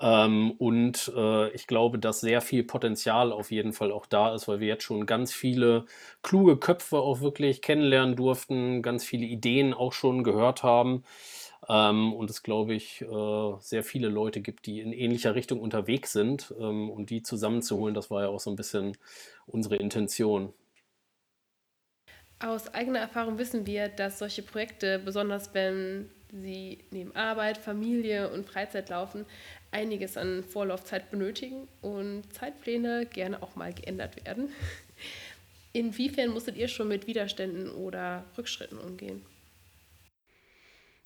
Ähm, 0.00 0.50
und 0.58 1.12
äh, 1.16 1.50
ich 1.52 1.66
glaube, 1.68 1.98
dass 1.98 2.20
sehr 2.20 2.40
viel 2.40 2.64
Potenzial 2.64 3.30
auf 3.32 3.52
jeden 3.52 3.72
Fall 3.72 3.92
auch 3.92 4.06
da 4.06 4.34
ist, 4.34 4.48
weil 4.48 4.58
wir 4.58 4.66
jetzt 4.66 4.82
schon 4.82 5.06
ganz 5.06 5.32
viele 5.32 5.86
kluge 6.22 6.56
Köpfe 6.56 6.98
auch 6.98 7.20
wirklich 7.20 7.62
kennenlernen 7.62 8.16
durften, 8.16 8.82
ganz 8.82 9.04
viele 9.04 9.26
Ideen 9.26 9.72
auch 9.74 9.92
schon 9.92 10.24
gehört 10.24 10.64
haben. 10.64 11.04
Ähm, 11.68 12.12
und 12.12 12.30
es, 12.30 12.42
glaube 12.42 12.74
ich, 12.74 13.02
äh, 13.02 13.52
sehr 13.60 13.84
viele 13.84 14.08
Leute 14.08 14.40
gibt, 14.40 14.66
die 14.66 14.80
in 14.80 14.92
ähnlicher 14.92 15.34
Richtung 15.34 15.60
unterwegs 15.60 16.12
sind. 16.12 16.54
Ähm, 16.58 16.90
und 16.90 17.10
die 17.10 17.22
zusammenzuholen, 17.22 17.94
das 17.94 18.10
war 18.10 18.22
ja 18.22 18.28
auch 18.28 18.40
so 18.40 18.50
ein 18.50 18.56
bisschen 18.56 18.96
unsere 19.46 19.76
Intention. 19.76 20.52
Aus 22.40 22.74
eigener 22.74 22.98
Erfahrung 22.98 23.38
wissen 23.38 23.66
wir, 23.66 23.88
dass 23.88 24.18
solche 24.18 24.42
Projekte, 24.42 24.98
besonders 24.98 25.54
wenn 25.54 26.10
sie 26.32 26.78
neben 26.90 27.14
Arbeit, 27.14 27.58
Familie 27.58 28.32
und 28.32 28.48
Freizeit 28.48 28.88
laufen, 28.88 29.26
einiges 29.70 30.16
an 30.16 30.42
Vorlaufzeit 30.42 31.10
benötigen 31.10 31.68
und 31.82 32.32
Zeitpläne 32.32 33.06
gerne 33.06 33.42
auch 33.42 33.54
mal 33.54 33.72
geändert 33.72 34.24
werden. 34.24 34.48
Inwiefern 35.72 36.30
musstet 36.30 36.56
ihr 36.56 36.68
schon 36.68 36.88
mit 36.88 37.06
Widerständen 37.06 37.70
oder 37.70 38.24
Rückschritten 38.36 38.78
umgehen? 38.78 39.24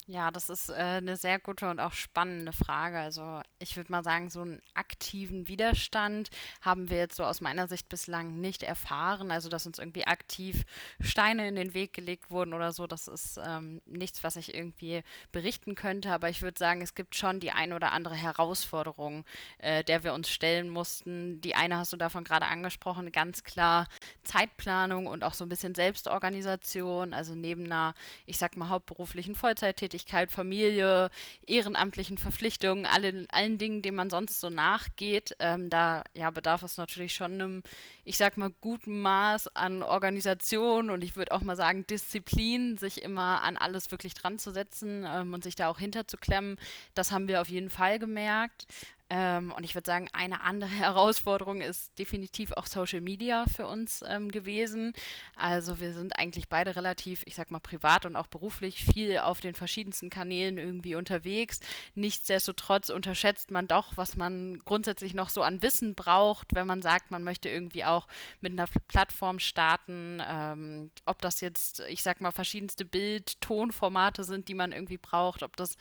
Ja, 0.09 0.31
das 0.31 0.49
ist 0.49 0.69
äh, 0.69 0.73
eine 0.75 1.17
sehr 1.17 1.37
gute 1.37 1.69
und 1.69 1.81
auch 1.81 1.91
spannende 1.91 2.53
Frage. 2.53 2.97
Also 2.97 3.41
ich 3.59 3.75
würde 3.75 3.91
mal 3.91 4.05
sagen, 4.05 4.29
so 4.29 4.39
einen 4.39 4.61
aktiven 4.73 5.49
Widerstand 5.49 6.29
haben 6.61 6.89
wir 6.89 6.95
jetzt 6.97 7.17
so 7.17 7.25
aus 7.25 7.41
meiner 7.41 7.67
Sicht 7.67 7.89
bislang 7.89 8.39
nicht 8.39 8.63
erfahren. 8.63 9.31
Also 9.31 9.49
dass 9.49 9.67
uns 9.67 9.79
irgendwie 9.79 10.07
aktiv 10.07 10.63
Steine 11.01 11.49
in 11.49 11.55
den 11.55 11.73
Weg 11.73 11.91
gelegt 11.91 12.31
wurden 12.31 12.53
oder 12.53 12.71
so, 12.71 12.87
das 12.87 13.09
ist 13.09 13.37
ähm, 13.45 13.81
nichts, 13.85 14.23
was 14.23 14.37
ich 14.37 14.55
irgendwie 14.55 15.03
berichten 15.33 15.75
könnte. 15.75 16.13
Aber 16.13 16.29
ich 16.29 16.41
würde 16.41 16.57
sagen, 16.57 16.81
es 16.81 16.95
gibt 16.95 17.17
schon 17.17 17.41
die 17.41 17.51
ein 17.51 17.73
oder 17.73 17.91
andere 17.91 18.15
Herausforderung, 18.15 19.25
äh, 19.57 19.83
der 19.83 20.05
wir 20.05 20.13
uns 20.13 20.29
stellen 20.29 20.69
mussten. 20.69 21.41
Die 21.41 21.55
eine 21.55 21.79
hast 21.79 21.91
du 21.91 21.97
davon 21.97 22.23
gerade 22.23 22.45
angesprochen, 22.45 23.11
ganz 23.11 23.43
klar 23.43 23.89
Zeitplanung 24.23 25.05
und 25.07 25.25
auch 25.25 25.33
so 25.33 25.43
ein 25.43 25.49
bisschen 25.49 25.75
Selbstorganisation. 25.75 27.13
Also 27.13 27.35
neben 27.35 27.65
einer, 27.65 27.93
ich 28.25 28.37
sag 28.37 28.55
mal, 28.55 28.69
hauptberuflichen 28.69 29.35
Vollzeittätigkeit 29.35 29.96
Selbstständigkeit, 29.97 30.31
Familie, 30.31 31.09
ehrenamtlichen 31.45 32.17
Verpflichtungen, 32.17 32.85
allen, 32.85 33.27
allen 33.31 33.57
Dingen, 33.57 33.81
denen 33.81 33.97
man 33.97 34.09
sonst 34.09 34.39
so 34.39 34.49
nachgeht. 34.49 35.35
Ähm, 35.39 35.69
da 35.69 36.03
ja, 36.13 36.29
bedarf 36.29 36.63
es 36.63 36.77
natürlich 36.77 37.13
schon 37.13 37.33
einem, 37.33 37.63
ich 38.03 38.17
sag 38.17 38.37
mal, 38.37 38.51
guten 38.61 39.01
Maß 39.01 39.55
an 39.55 39.83
Organisation 39.83 40.89
und 40.89 41.03
ich 41.03 41.15
würde 41.15 41.31
auch 41.31 41.41
mal 41.41 41.55
sagen 41.55 41.85
Disziplin, 41.87 42.77
sich 42.77 43.01
immer 43.01 43.41
an 43.43 43.57
alles 43.57 43.91
wirklich 43.91 44.13
dran 44.13 44.39
zu 44.39 44.51
setzen 44.51 45.05
ähm, 45.07 45.33
und 45.33 45.43
sich 45.43 45.55
da 45.55 45.67
auch 45.67 45.79
hinterzuklemmen. 45.79 46.57
Das 46.93 47.11
haben 47.11 47.27
wir 47.27 47.41
auf 47.41 47.49
jeden 47.49 47.69
Fall 47.69 47.99
gemerkt. 47.99 48.67
Ähm, 49.09 49.53
und 49.55 49.63
ich 49.63 49.73
würde 49.73 49.85
sagen, 49.85 50.09
eine 50.13 50.41
andere 50.41 50.69
Herausforderung 50.77 51.61
ist 51.61 51.97
definitiv 51.97 52.51
auch 52.53 52.65
Social 52.65 53.01
Media 53.01 53.45
für 53.45 53.67
uns 53.67 54.03
ähm, 54.07 54.29
gewesen. 54.31 54.93
Also 55.35 55.79
wir 55.79 55.93
sind 55.93 56.17
eigentlich 56.17 56.49
beide 56.49 56.75
relativ, 56.75 57.23
ich 57.25 57.35
sag 57.35 57.51
mal, 57.51 57.59
privat 57.59 58.05
und 58.05 58.15
auch 58.15 58.27
beruflich 58.27 58.83
viel 58.83 59.19
auf 59.19 59.39
den 59.39 59.55
verschiedensten 59.55 60.09
Kanälen 60.09 60.57
irgendwie 60.57 60.95
unterwegs. 60.95 61.59
Nichtsdestotrotz 61.95 62.89
unterschätzt 62.89 63.51
man 63.51 63.67
doch, 63.67 63.93
was 63.95 64.17
man 64.17 64.59
grundsätzlich 64.65 65.13
noch 65.13 65.29
so 65.29 65.41
an 65.41 65.61
Wissen 65.61 65.95
braucht, 65.95 66.53
wenn 66.53 66.67
man 66.67 66.81
sagt, 66.81 67.11
man 67.11 67.23
möchte 67.23 67.49
irgendwie 67.49 67.85
auch 67.85 68.07
mit 68.41 68.51
einer 68.51 68.67
Plattform 68.87 69.39
starten. 69.39 70.21
Ähm, 70.27 70.91
ob 71.05 71.21
das 71.21 71.39
jetzt, 71.41 71.81
ich 71.87 72.03
sag 72.03 72.19
mal, 72.19 72.31
verschiedenste 72.31 72.83
Bild-, 72.83 73.39
Tonformate 73.41 74.23
sind, 74.23 74.49
die 74.49 74.53
man 74.53 74.71
irgendwie 74.71 74.97
braucht, 74.97 75.43
ob 75.43 75.55
das 75.55 75.77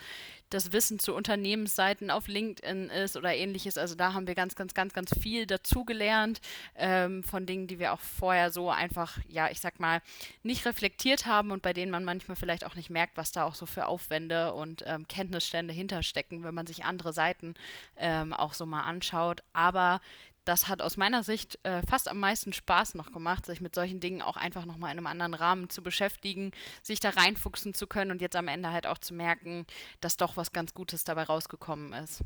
das 0.51 0.73
Wissen 0.73 0.99
zu 0.99 1.15
Unternehmensseiten 1.15 2.11
auf 2.11 2.29
LinkedIn 2.29 2.91
ist 2.91 3.17
oder 3.17 3.35
ähnliches. 3.35 3.79
Also 3.79 3.95
da 3.95 4.13
haben 4.13 4.27
wir 4.27 4.35
ganz, 4.35 4.55
ganz, 4.55 4.75
ganz, 4.75 4.93
ganz 4.93 5.11
viel 5.19 5.47
dazugelernt 5.47 6.41
ähm, 6.77 7.23
von 7.23 7.47
Dingen, 7.47 7.67
die 7.67 7.79
wir 7.79 7.93
auch 7.93 8.01
vorher 8.01 8.51
so 8.51 8.71
einfach, 8.71 9.19
ja, 9.29 9.51
ich 9.51 9.61
sag 9.61 9.81
mal, 9.81 10.01
nicht 10.43 10.67
reflektiert 10.67 11.27
haben 11.27 11.51
und 11.51 11.63
bei 11.63 11.73
denen 11.73 11.91
man 11.91 12.05
manchmal 12.05 12.37
vielleicht 12.37 12.65
auch 12.65 12.75
nicht 12.75 12.91
merkt, 12.91 13.17
was 13.17 13.33
da 13.33 13.45
auch 13.45 13.55
so 13.55 13.67
für 13.67 13.87
Aufwände 13.87 14.53
und 14.53 14.85
ähm, 14.87 15.09
Kenntnisstände 15.09 15.75
hinterstecken, 15.75 16.45
wenn 16.45 16.55
man 16.55 16.67
sich 16.67 16.85
andere 16.85 17.13
Seiten 17.13 17.55
ähm, 17.97 18.33
auch 18.33 18.55
so 18.55 18.67
mal 18.67 18.83
anschaut. 18.83 19.43
Aber 19.53 20.01
das 20.47 20.69
hat 20.69 20.81
aus 20.81 20.97
meiner 20.97 21.23
Sicht 21.23 21.59
äh, 21.65 21.83
fast 21.83 22.09
am 22.09 22.21
meisten 22.21 22.53
Spaß 22.53 22.95
noch 22.95 23.13
gemacht, 23.13 23.45
sich 23.47 23.61
mit 23.61 23.75
solchen 23.75 24.01
Dingen 24.01 24.23
auch 24.23 24.37
einfach 24.37 24.65
nochmal 24.65 24.93
in 24.93 24.99
einem 24.99 25.07
anderen 25.07 25.35
Rahmen 25.35 25.69
zu 25.69 25.83
beschäftigen, 25.83 26.53
sich 26.83 27.01
da 27.01 27.11
reinfuchsen 27.11 27.75
zu 27.75 27.87
können 27.87 28.13
und 28.13 28.23
jetzt 28.23 28.37
am 28.37 28.49
Ende 28.49 28.71
halt 28.71 28.87
auch 28.87 28.99
zu 28.99 29.13
merken, 29.13 29.67
dass 30.01 30.17
doch 30.17 30.37
was 30.37 30.53
ganz 30.53 30.73
Gutes 30.73 31.05
dabei 31.05 31.25
rausgekommen 31.25 31.93
ist. 31.93 32.23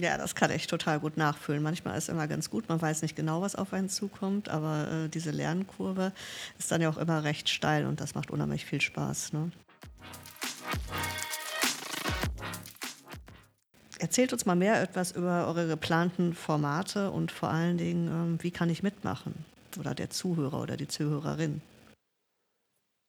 Ja, 0.00 0.16
das 0.16 0.34
kann 0.34 0.52
ich 0.52 0.68
total 0.68 1.00
gut 1.00 1.16
nachfühlen. 1.16 1.62
Manchmal 1.62 1.96
ist 1.96 2.04
es 2.04 2.08
immer 2.08 2.28
ganz 2.28 2.50
gut, 2.50 2.68
man 2.68 2.80
weiß 2.80 3.02
nicht 3.02 3.16
genau, 3.16 3.40
was 3.40 3.56
auf 3.56 3.72
einen 3.72 3.88
zukommt, 3.88 4.48
aber 4.48 4.90
äh, 4.90 5.08
diese 5.08 5.30
Lernkurve 5.30 6.12
ist 6.58 6.70
dann 6.70 6.80
ja 6.80 6.88
auch 6.88 6.98
immer 6.98 7.24
recht 7.24 7.48
steil 7.48 7.86
und 7.86 8.00
das 8.00 8.14
macht 8.14 8.30
unheimlich 8.30 8.64
viel 8.64 8.80
Spaß. 8.80 9.32
Ne? 9.32 9.50
Erzählt 13.98 14.32
uns 14.32 14.46
mal 14.46 14.54
mehr 14.54 14.80
etwas 14.80 15.12
über 15.12 15.48
eure 15.48 15.66
geplanten 15.66 16.32
Formate 16.32 17.10
und 17.10 17.32
vor 17.32 17.50
allen 17.50 17.78
Dingen, 17.78 18.08
ähm, 18.08 18.38
wie 18.42 18.52
kann 18.52 18.70
ich 18.70 18.82
mitmachen? 18.82 19.44
Oder 19.78 19.94
der 19.94 20.10
Zuhörer 20.10 20.62
oder 20.62 20.76
die 20.76 20.88
Zuhörerin. 20.88 21.60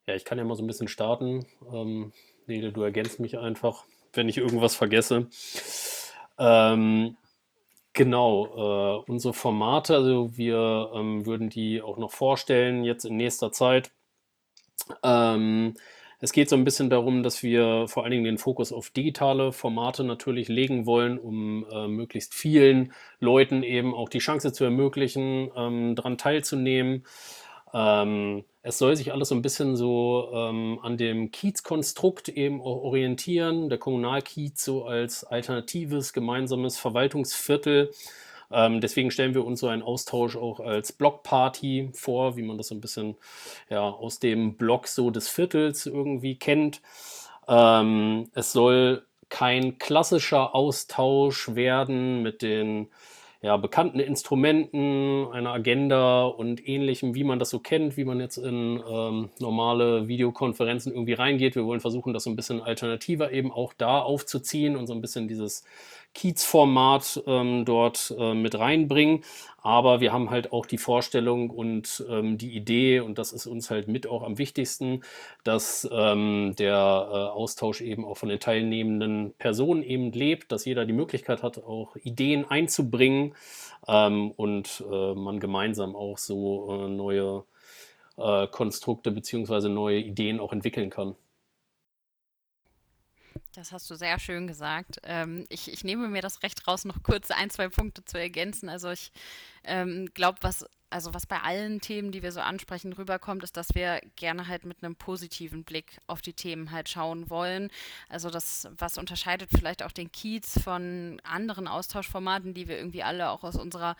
Ja, 0.07 0.15
ich 0.15 0.25
kann 0.25 0.39
ja 0.39 0.43
mal 0.43 0.55
so 0.55 0.63
ein 0.63 0.67
bisschen 0.67 0.87
starten. 0.87 1.45
Ähm, 1.71 2.11
Nele, 2.47 2.71
du 2.71 2.81
ergänzt 2.81 3.19
mich 3.19 3.37
einfach, 3.37 3.85
wenn 4.13 4.27
ich 4.27 4.37
irgendwas 4.37 4.75
vergesse. 4.75 5.27
Ähm, 6.39 7.15
genau, 7.93 8.47
äh, 8.47 9.03
unsere 9.11 9.35
Formate, 9.35 9.95
also 9.95 10.35
wir 10.35 10.91
ähm, 10.95 11.27
würden 11.27 11.49
die 11.49 11.83
auch 11.83 11.97
noch 11.97 12.11
vorstellen 12.11 12.83
jetzt 12.83 13.05
in 13.05 13.17
nächster 13.17 13.51
Zeit. 13.51 13.91
Ähm, 15.03 15.75
es 16.21 16.33
geht 16.33 16.49
so 16.49 16.55
ein 16.55 16.65
bisschen 16.65 16.89
darum, 16.89 17.23
dass 17.23 17.43
wir 17.43 17.87
vor 17.87 18.03
allen 18.03 18.11
Dingen 18.11 18.25
den 18.25 18.37
Fokus 18.37 18.73
auf 18.73 18.89
digitale 18.89 19.53
Formate 19.53 20.03
natürlich 20.03 20.49
legen 20.49 20.85
wollen, 20.85 21.17
um 21.17 21.65
äh, 21.71 21.87
möglichst 21.87 22.33
vielen 22.33 22.91
Leuten 23.19 23.63
eben 23.63 23.93
auch 23.93 24.09
die 24.09 24.19
Chance 24.19 24.51
zu 24.51 24.65
ermöglichen, 24.65 25.49
ähm, 25.55 25.95
daran 25.95 26.17
teilzunehmen. 26.17 27.05
Ähm, 27.73 28.43
es 28.61 28.77
soll 28.77 28.97
sich 28.97 29.13
alles 29.13 29.29
so 29.29 29.35
ein 29.35 29.41
bisschen 29.41 29.77
so 29.77 30.31
ähm, 30.33 30.79
an 30.81 30.97
dem 30.97 31.31
Kiez-Konstrukt 31.31 32.27
eben 32.27 32.59
orientieren. 32.59 33.69
Der 33.69 33.77
Kommunalkiez 33.77 34.61
so 34.61 34.83
als 34.83 35.23
alternatives 35.23 36.11
gemeinsames 36.11 36.77
Verwaltungsviertel 36.77 37.91
ähm, 38.51 38.81
deswegen 38.81 39.11
stellen 39.11 39.33
wir 39.33 39.45
uns 39.45 39.59
so 39.59 39.67
einen 39.67 39.83
Austausch 39.83 40.35
auch 40.35 40.59
als 40.59 40.91
Blockparty 40.91 41.89
vor, 41.93 42.35
wie 42.35 42.41
man 42.41 42.57
das 42.57 42.69
so 42.69 42.75
ein 42.75 42.81
bisschen 42.81 43.15
ja, 43.69 43.81
aus 43.81 44.19
dem 44.19 44.55
Block 44.55 44.87
so 44.87 45.11
des 45.11 45.29
Viertels 45.29 45.85
irgendwie 45.85 46.35
kennt. 46.35 46.81
Ähm, 47.47 48.29
es 48.33 48.51
soll 48.51 49.03
kein 49.29 49.77
klassischer 49.77 50.55
Austausch 50.55 51.55
werden 51.55 52.23
mit 52.23 52.41
den 52.41 52.87
ja, 53.41 53.55
bekannten 53.55 53.99
Instrumenten, 53.99 55.27
einer 55.31 55.53
Agenda 55.53 56.23
und 56.25 56.67
ähnlichem, 56.67 57.15
wie 57.15 57.23
man 57.23 57.39
das 57.39 57.49
so 57.49 57.59
kennt, 57.59 57.95
wie 57.95 58.03
man 58.03 58.19
jetzt 58.19 58.37
in 58.37 58.83
ähm, 58.85 59.29
normale 59.39 60.09
Videokonferenzen 60.09 60.91
irgendwie 60.91 61.13
reingeht. 61.13 61.55
Wir 61.55 61.65
wollen 61.65 61.79
versuchen, 61.79 62.13
das 62.13 62.25
so 62.25 62.29
ein 62.29 62.35
bisschen 62.35 62.61
alternativer 62.61 63.31
eben 63.31 63.51
auch 63.51 63.73
da 63.73 63.99
aufzuziehen 63.99 64.75
und 64.75 64.87
so 64.87 64.93
ein 64.93 64.99
bisschen 64.99 65.29
dieses 65.29 65.63
Kiez-Format 66.13 67.23
ähm, 67.27 67.65
dort 67.65 68.13
äh, 68.17 68.33
mit 68.33 68.57
reinbringen. 68.57 69.23
Aber 69.61 69.99
wir 69.99 70.13
haben 70.13 70.29
halt 70.29 70.53
auch 70.53 70.65
die 70.65 70.77
Vorstellung 70.77 71.49
und 71.49 72.05
ähm, 72.09 72.37
die 72.37 72.55
Idee, 72.55 73.01
und 73.01 73.17
das 73.17 73.33
ist 73.33 73.45
uns 73.45 73.69
halt 73.69 73.87
mit 73.87 74.07
auch 74.07 74.23
am 74.23 74.37
wichtigsten, 74.37 75.03
dass 75.43 75.87
ähm, 75.91 76.55
der 76.57 76.75
äh, 76.75 77.15
Austausch 77.15 77.81
eben 77.81 78.05
auch 78.05 78.17
von 78.17 78.29
den 78.29 78.39
teilnehmenden 78.39 79.33
Personen 79.37 79.83
eben 79.83 80.11
lebt, 80.11 80.51
dass 80.51 80.65
jeder 80.65 80.85
die 80.85 80.93
Möglichkeit 80.93 81.43
hat, 81.43 81.57
auch 81.63 81.95
Ideen 81.97 82.49
einzubringen 82.49 83.35
ähm, 83.87 84.31
und 84.31 84.83
äh, 84.91 85.13
man 85.13 85.39
gemeinsam 85.39 85.95
auch 85.95 86.17
so 86.17 86.85
äh, 86.85 86.89
neue 86.89 87.43
äh, 88.17 88.47
Konstrukte 88.47 89.11
bzw. 89.11 89.69
neue 89.69 89.99
Ideen 89.99 90.39
auch 90.39 90.53
entwickeln 90.53 90.89
kann. 90.89 91.15
Das 93.53 93.71
hast 93.71 93.89
du 93.89 93.95
sehr 93.95 94.19
schön 94.19 94.47
gesagt. 94.47 94.99
Ähm, 95.03 95.45
ich, 95.49 95.71
ich, 95.71 95.83
nehme 95.83 96.07
mir 96.07 96.21
das 96.21 96.43
Recht 96.43 96.67
raus, 96.67 96.85
noch 96.85 97.03
kurz 97.03 97.31
ein, 97.31 97.49
zwei 97.49 97.69
Punkte 97.69 98.03
zu 98.05 98.17
ergänzen. 98.17 98.69
Also 98.69 98.89
ich 98.89 99.11
ähm, 99.63 100.09
glaube, 100.13 100.39
was, 100.41 100.65
also 100.89 101.13
was 101.13 101.25
bei 101.25 101.39
allen 101.41 101.81
Themen, 101.81 102.11
die 102.11 102.23
wir 102.23 102.31
so 102.31 102.39
ansprechen, 102.39 102.93
rüberkommt, 102.93 103.43
ist, 103.43 103.57
dass 103.57 103.75
wir 103.75 104.01
gerne 104.15 104.47
halt 104.47 104.65
mit 104.65 104.83
einem 104.83 104.95
positiven 104.95 105.63
Blick 105.63 105.99
auf 106.07 106.21
die 106.21 106.33
Themen 106.33 106.71
halt 106.71 106.89
schauen 106.89 107.29
wollen. 107.29 107.69
Also 108.07 108.29
das, 108.29 108.67
was 108.77 108.97
unterscheidet 108.97 109.49
vielleicht 109.55 109.83
auch 109.83 109.91
den 109.91 110.11
Kiez 110.11 110.59
von 110.61 111.21
anderen 111.23 111.67
Austauschformaten, 111.67 112.53
die 112.53 112.67
wir 112.67 112.77
irgendwie 112.77 113.03
alle 113.03 113.29
auch 113.29 113.43
aus 113.43 113.55
unserer 113.55 113.95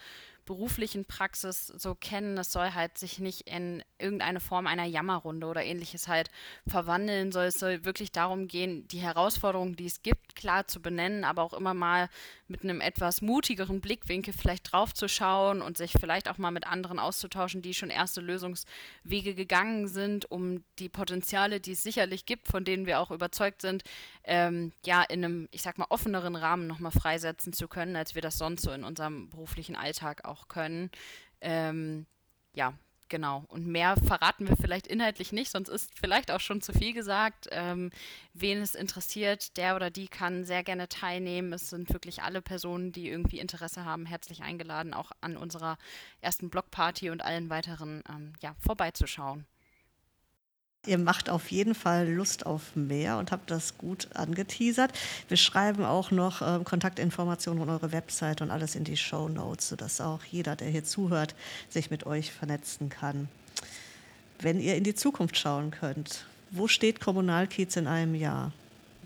beruflichen 0.50 1.06
Praxis 1.06 1.68
so 1.68 1.94
kennen. 1.94 2.36
Es 2.40 2.52
soll 2.52 2.74
halt 2.74 2.98
sich 2.98 3.20
nicht 3.20 3.42
in 3.42 3.84
irgendeine 4.00 4.40
Form 4.40 4.66
einer 4.66 4.86
Jammerrunde 4.86 5.46
oder 5.46 5.64
ähnliches 5.64 6.08
halt 6.08 6.32
verwandeln, 6.66 7.32
soll 7.32 7.46
es 7.46 7.60
soll 7.60 7.86
wirklich 7.86 8.12
darum 8.12 8.48
gehen, 8.48 8.88
die 8.88 8.98
Herausforderungen, 8.98 9.76
die 9.76 9.86
es 9.86 10.02
gibt, 10.02 10.36
klar 10.36 10.68
zu 10.68 10.82
benennen, 10.82 11.24
aber 11.24 11.44
auch 11.44 11.54
immer 11.54 11.76
mal 11.76 12.10
mit 12.48 12.64
einem 12.64 12.82
etwas 12.82 13.22
mutigeren 13.22 13.80
Blickwinkel 13.80 14.34
vielleicht 14.34 14.72
drauf 14.72 14.96
zu 14.96 15.08
schauen 15.08 15.62
und 15.62 15.78
sich 15.78 15.92
vielleicht 15.92 16.28
auch 16.28 16.40
mal 16.40 16.50
mit 16.50 16.66
anderen 16.66 16.98
auszutauschen, 16.98 17.62
die 17.62 17.76
schon 17.76 17.92
erste 17.92 18.20
Lösungswege 18.20 19.36
gegangen 19.36 19.88
sind, 19.88 20.32
um 20.32 20.64
die 20.80 20.90
Potenziale, 20.90 21.60
die 21.60 21.74
es 21.74 21.84
sicherlich 21.84 22.26
gibt, 22.26 22.48
von 22.48 22.66
denen 22.66 22.88
wir 22.88 23.00
auch 23.00 23.12
überzeugt 23.12 23.62
sind, 23.62 23.84
ähm, 24.24 24.72
ja, 24.84 25.04
in 25.04 25.24
einem, 25.24 25.48
ich 25.52 25.62
sag 25.62 25.78
mal, 25.78 25.86
offeneren 25.90 26.36
Rahmen 26.36 26.66
nochmal 26.66 26.92
freisetzen 26.92 27.54
zu 27.54 27.68
können, 27.68 27.96
als 27.96 28.16
wir 28.16 28.24
das 28.24 28.40
sonst 28.40 28.64
so 28.64 28.72
in 28.72 28.84
unserem 28.84 29.30
beruflichen 29.30 29.76
Alltag 29.76 30.26
auch 30.26 30.39
können. 30.48 30.90
Ähm, 31.42 32.06
ja, 32.54 32.74
Genau. 33.10 33.44
Und 33.48 33.66
mehr 33.66 33.98
verraten 33.98 34.48
wir 34.48 34.56
vielleicht 34.56 34.86
inhaltlich 34.86 35.32
nicht, 35.32 35.50
sonst 35.52 35.68
ist 35.68 35.92
vielleicht 36.00 36.30
auch 36.30 36.40
schon 36.40 36.62
zu 36.62 36.74
viel 36.74 36.94
gesagt. 36.94 37.48
Ähm, 37.52 37.90
wen 38.34 38.62
es 38.62 38.76
interessiert, 38.76 39.58
der 39.58 39.76
oder 39.76 39.90
die 39.90 40.08
kann 40.08 40.46
sehr 40.46 40.64
gerne 40.64 40.88
teilnehmen. 40.88 41.52
Es 41.52 41.72
sind 41.72 41.92
wirklich 41.92 42.22
alle 42.22 42.42
Personen, 42.44 42.92
die 42.92 43.10
irgendwie 43.10 43.40
Interesse 43.40 43.84
haben, 43.84 44.06
herzlich 44.06 44.44
eingeladen, 44.44 44.94
auch 44.94 45.12
an 45.22 45.38
unserer 45.38 45.78
ersten 46.22 46.52
Blogparty 46.52 47.10
und 47.10 47.24
allen 47.24 47.50
weiteren 47.50 48.04
ähm, 48.08 48.34
ja, 48.42 48.56
vorbeizuschauen. 48.60 49.46
Ihr 50.86 50.98
macht 50.98 51.30
auf 51.30 51.52
jeden 51.52 51.76
Fall 51.76 52.08
Lust 52.10 52.46
auf 52.46 52.74
mehr 52.76 53.18
und 53.18 53.34
habt 53.34 53.52
das 53.52 53.78
gut 53.78 54.08
angeteasert. 54.14 54.94
Wir 55.28 55.36
schreiben 55.36 55.84
auch 55.84 56.10
noch 56.10 56.42
äh, 56.42 56.64
Kontaktinformationen 56.64 57.62
und 57.62 57.70
eure 57.70 57.92
Website 57.92 58.42
und 58.42 58.50
alles 58.50 58.76
in 58.76 58.86
die 58.86 58.96
Show 58.96 59.28
Notes, 59.28 59.68
sodass 59.68 60.00
auch 60.00 60.24
jeder, 60.24 60.56
der 60.56 60.70
hier 60.70 60.86
zuhört, 60.86 61.36
sich 61.68 61.92
mit 61.92 62.06
euch 62.06 62.32
vernetzen 62.32 62.88
kann. 62.88 63.28
Wenn 64.40 64.62
ihr 64.62 64.76
in 64.78 64.86
die 64.86 64.96
Zukunft 64.96 65.38
schauen 65.38 65.72
könnt, 65.72 66.26
wo 66.50 66.70
steht 66.70 67.02
Kommunalkiez 67.02 67.76
in 67.76 67.86
einem 67.86 68.16
Jahr? 68.16 68.54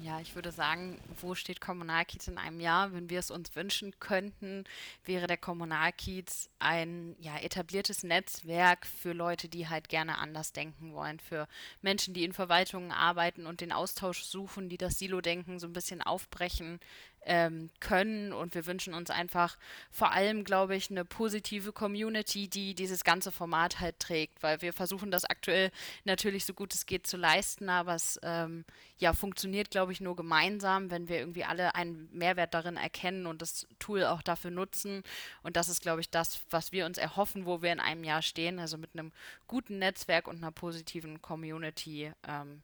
Ja, 0.03 0.19
ich 0.19 0.35
würde 0.35 0.51
sagen, 0.51 0.99
wo 1.21 1.33
steht 1.33 1.61
Kommunalkiez 1.61 2.27
in 2.27 2.37
einem 2.37 2.59
Jahr? 2.59 2.91
Wenn 2.91 3.09
wir 3.09 3.19
es 3.19 3.31
uns 3.31 3.55
wünschen 3.55 3.97
könnten, 4.01 4.65
wäre 5.05 5.27
der 5.27 5.37
Kommunalkiez 5.37 6.49
ein 6.59 7.15
ja, 7.21 7.37
etabliertes 7.37 8.03
Netzwerk 8.03 8.85
für 8.85 9.13
Leute, 9.13 9.47
die 9.47 9.69
halt 9.69 9.87
gerne 9.87 10.17
anders 10.17 10.51
denken 10.51 10.91
wollen, 10.91 11.21
für 11.21 11.47
Menschen, 11.81 12.13
die 12.13 12.25
in 12.25 12.33
Verwaltungen 12.33 12.91
arbeiten 12.91 13.45
und 13.45 13.61
den 13.61 13.71
Austausch 13.71 14.23
suchen, 14.23 14.67
die 14.67 14.77
das 14.77 14.99
Silo-Denken 14.99 15.57
so 15.57 15.67
ein 15.67 15.73
bisschen 15.73 16.01
aufbrechen 16.01 16.81
ähm, 17.25 17.69
können. 17.79 18.33
Und 18.33 18.55
wir 18.55 18.65
wünschen 18.65 18.93
uns 18.93 19.09
einfach 19.09 19.57
vor 19.91 20.11
allem, 20.11 20.43
glaube 20.43 20.75
ich, 20.75 20.89
eine 20.89 21.05
positive 21.05 21.71
Community, 21.71 22.47
die 22.47 22.75
dieses 22.75 23.03
ganze 23.03 23.31
Format 23.31 23.79
halt 23.79 23.99
trägt, 23.99 24.43
weil 24.43 24.61
wir 24.61 24.73
versuchen 24.73 25.11
das 25.11 25.25
aktuell 25.25 25.71
natürlich 26.03 26.45
so 26.45 26.53
gut 26.53 26.73
es 26.73 26.85
geht 26.85 27.07
zu 27.07 27.17
leisten, 27.17 27.69
aber 27.69 27.95
es 27.95 28.19
ähm, 28.23 28.65
ja 28.97 29.13
funktioniert, 29.13 29.71
glaube 29.71 29.91
ich, 29.91 30.01
nur 30.01 30.15
gemeinsam, 30.15 30.91
wenn 30.91 31.07
wir 31.07 31.19
irgendwie 31.19 31.43
alle 31.43 31.75
einen 31.75 32.09
Mehrwert 32.11 32.53
darin 32.53 32.77
erkennen 32.77 33.27
und 33.27 33.41
das 33.41 33.67
Tool 33.79 34.03
auch 34.05 34.21
dafür 34.21 34.51
nutzen. 34.51 35.03
Und 35.41 35.57
das 35.57 35.69
ist, 35.69 35.81
glaube 35.81 36.01
ich, 36.01 36.09
das, 36.09 36.41
was 36.49 36.71
wir 36.71 36.85
uns 36.85 36.97
erhoffen, 36.97 37.45
wo 37.45 37.61
wir 37.61 37.71
in 37.71 37.79
einem 37.79 38.03
Jahr 38.03 38.21
stehen, 38.21 38.59
also 38.59 38.77
mit 38.77 38.91
einem 38.93 39.11
guten 39.47 39.79
Netzwerk 39.79 40.27
und 40.27 40.37
einer 40.37 40.51
positiven 40.51 41.21
Community, 41.21 42.11
ähm, 42.27 42.63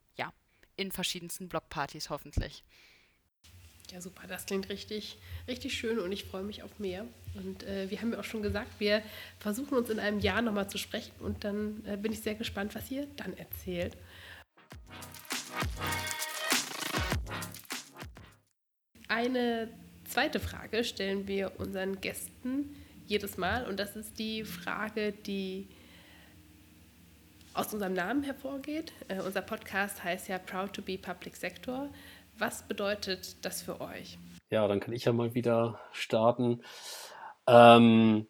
in 0.80 0.92
verschiedensten 0.92 1.50
Blockpartys 1.50 2.10
hoffentlich. 2.10 2.64
Ja, 3.92 4.02
super, 4.02 4.28
das 4.28 4.46
klingt 4.46 4.70
richtig, 4.70 5.18
richtig 5.48 5.74
schön 5.74 5.98
und 5.98 6.12
ich 6.12 6.26
freue 6.26 6.44
mich 6.44 6.62
auf 6.62 6.78
mehr. 6.78 7.06
Und 7.34 7.64
äh, 7.64 7.90
wir 7.90 8.00
haben 8.00 8.14
ja 8.14 8.20
auch 8.20 8.24
schon 8.24 8.44
gesagt, 8.44 8.80
wir 8.80 9.02
versuchen 9.40 9.76
uns 9.76 9.90
in 9.90 10.00
einem 10.00 10.20
Jahr 10.20 10.44
nochmal 10.44 10.70
zu 10.70 10.78
sprechen 10.78 11.14
und 11.20 11.44
dann 11.44 11.84
äh, 11.88 11.98
bin 11.98 12.12
ich 12.12 12.20
sehr 12.20 12.36
gespannt, 12.36 12.76
was 12.76 12.92
ihr 12.92 13.08
dann 13.16 13.36
erzählt. 13.36 13.98
Eine 19.08 19.70
zweite 20.08 20.40
Frage 20.40 20.84
stellen 20.84 21.28
wir 21.28 21.54
unseren 21.58 22.00
Gästen 22.00 22.76
jedes 23.08 23.38
Mal 23.38 23.66
und 23.66 23.80
das 23.80 23.96
ist 23.96 24.20
die 24.20 24.44
Frage, 24.44 25.14
die 25.14 25.68
aus 27.56 27.74
unserem 27.74 27.94
Namen 27.94 28.22
hervorgeht. 28.22 28.94
Äh, 29.08 29.20
unser 29.22 29.42
Podcast 29.42 30.04
heißt 30.04 30.28
ja 30.28 30.38
Proud 30.38 30.74
to 30.74 30.84
be 30.84 30.98
Public 30.98 31.36
Sector. 31.36 31.90
Was 32.40 32.64
bedeutet 32.64 33.44
das 33.44 33.62
für 33.62 33.82
euch? 33.82 34.18
Ja, 34.50 34.66
dann 34.70 34.80
kann 34.80 34.94
ich 34.94 35.04
ja 35.04 35.12
mal 35.12 35.36
wieder 35.36 35.78
starten. 35.92 36.62
Ähm, 37.46 38.28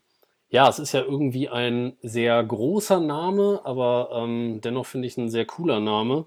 ja, 0.49 0.67
es 0.67 0.79
ist 0.79 0.93
ja 0.93 1.01
irgendwie 1.01 1.47
ein 1.47 1.95
sehr 2.01 2.43
großer 2.43 2.99
Name, 2.99 3.61
aber 3.65 4.09
ähm, 4.13 4.61
dennoch 4.61 4.87
finde 4.87 5.07
ich 5.07 5.15
ein 5.17 5.29
sehr 5.29 5.45
cooler 5.45 5.79
Name, 5.79 6.25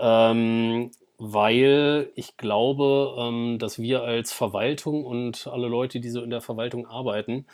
ähm, 0.00 0.90
weil 1.18 2.10
ich 2.16 2.36
glaube, 2.36 3.14
ähm, 3.16 3.60
dass 3.60 3.78
wir 3.78 4.02
als 4.02 4.32
Verwaltung 4.32 5.04
und 5.04 5.46
alle 5.46 5.68
Leute, 5.68 6.00
die 6.00 6.10
so 6.10 6.22
in 6.22 6.30
der 6.30 6.40
Verwaltung 6.40 6.88
arbeiten, 6.88 7.46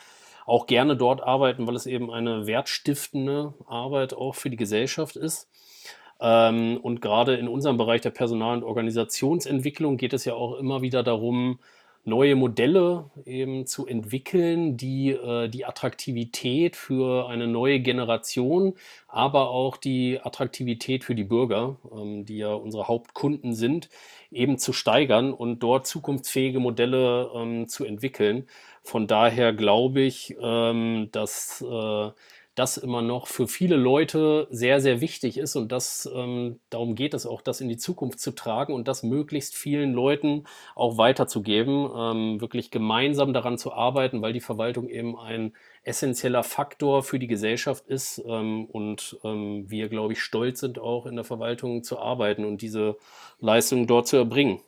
auch 0.46 0.66
gerne 0.66 0.96
dort 0.96 1.22
arbeiten, 1.22 1.66
weil 1.66 1.76
es 1.76 1.84
eben 1.84 2.10
eine 2.10 2.46
wertstiftende 2.46 3.52
Arbeit 3.66 4.14
auch 4.14 4.36
für 4.36 4.48
die 4.48 4.56
Gesellschaft 4.56 5.16
ist. 5.16 5.50
Ähm, 6.20 6.78
und 6.82 7.00
gerade 7.02 7.36
in 7.36 7.48
unserem 7.48 7.76
Bereich 7.76 8.00
der 8.00 8.10
Personal- 8.10 8.58
und 8.58 8.64
Organisationsentwicklung 8.64 9.96
geht 9.96 10.12
es 10.12 10.24
ja 10.24 10.34
auch 10.34 10.58
immer 10.58 10.82
wieder 10.82 11.02
darum, 11.02 11.58
neue 12.06 12.36
Modelle 12.36 13.10
eben 13.26 13.66
zu 13.66 13.86
entwickeln, 13.86 14.76
die 14.76 15.10
äh, 15.10 15.48
die 15.48 15.64
Attraktivität 15.66 16.76
für 16.76 17.28
eine 17.28 17.48
neue 17.48 17.80
Generation, 17.80 18.74
aber 19.08 19.50
auch 19.50 19.76
die 19.76 20.20
Attraktivität 20.22 21.02
für 21.04 21.16
die 21.16 21.24
Bürger, 21.24 21.76
ähm, 21.92 22.24
die 22.24 22.38
ja 22.38 22.54
unsere 22.54 22.86
Hauptkunden 22.86 23.54
sind, 23.54 23.88
eben 24.30 24.56
zu 24.58 24.72
steigern 24.72 25.32
und 25.32 25.60
dort 25.64 25.86
zukunftsfähige 25.88 26.60
Modelle 26.60 27.30
ähm, 27.34 27.66
zu 27.68 27.84
entwickeln. 27.84 28.46
Von 28.84 29.08
daher 29.08 29.52
glaube 29.52 30.02
ich, 30.02 30.36
ähm, 30.40 31.08
dass 31.10 31.60
äh, 31.60 32.10
das 32.56 32.78
immer 32.78 33.02
noch 33.02 33.26
für 33.26 33.46
viele 33.46 33.76
Leute 33.76 34.48
sehr, 34.50 34.80
sehr 34.80 35.02
wichtig 35.02 35.36
ist 35.36 35.56
und 35.56 35.70
das, 35.70 36.10
ähm, 36.12 36.58
darum 36.70 36.94
geht 36.94 37.12
es 37.12 37.26
auch, 37.26 37.42
das 37.42 37.60
in 37.60 37.68
die 37.68 37.76
Zukunft 37.76 38.18
zu 38.18 38.32
tragen 38.32 38.72
und 38.72 38.88
das 38.88 39.02
möglichst 39.02 39.54
vielen 39.54 39.92
Leuten 39.92 40.44
auch 40.74 40.96
weiterzugeben, 40.96 41.90
ähm, 41.94 42.40
wirklich 42.40 42.70
gemeinsam 42.70 43.34
daran 43.34 43.58
zu 43.58 43.74
arbeiten, 43.74 44.22
weil 44.22 44.32
die 44.32 44.40
Verwaltung 44.40 44.88
eben 44.88 45.18
ein 45.18 45.52
essentieller 45.82 46.42
Faktor 46.42 47.02
für 47.02 47.18
die 47.18 47.26
Gesellschaft 47.26 47.86
ist 47.88 48.22
ähm, 48.26 48.64
und 48.64 49.18
ähm, 49.22 49.70
wir, 49.70 49.90
glaube 49.90 50.14
ich, 50.14 50.22
stolz 50.22 50.60
sind 50.60 50.78
auch 50.78 51.04
in 51.04 51.14
der 51.14 51.24
Verwaltung 51.26 51.84
zu 51.84 51.98
arbeiten 51.98 52.46
und 52.46 52.62
diese 52.62 52.96
Leistung 53.38 53.86
dort 53.86 54.08
zu 54.08 54.16
erbringen. 54.16 54.62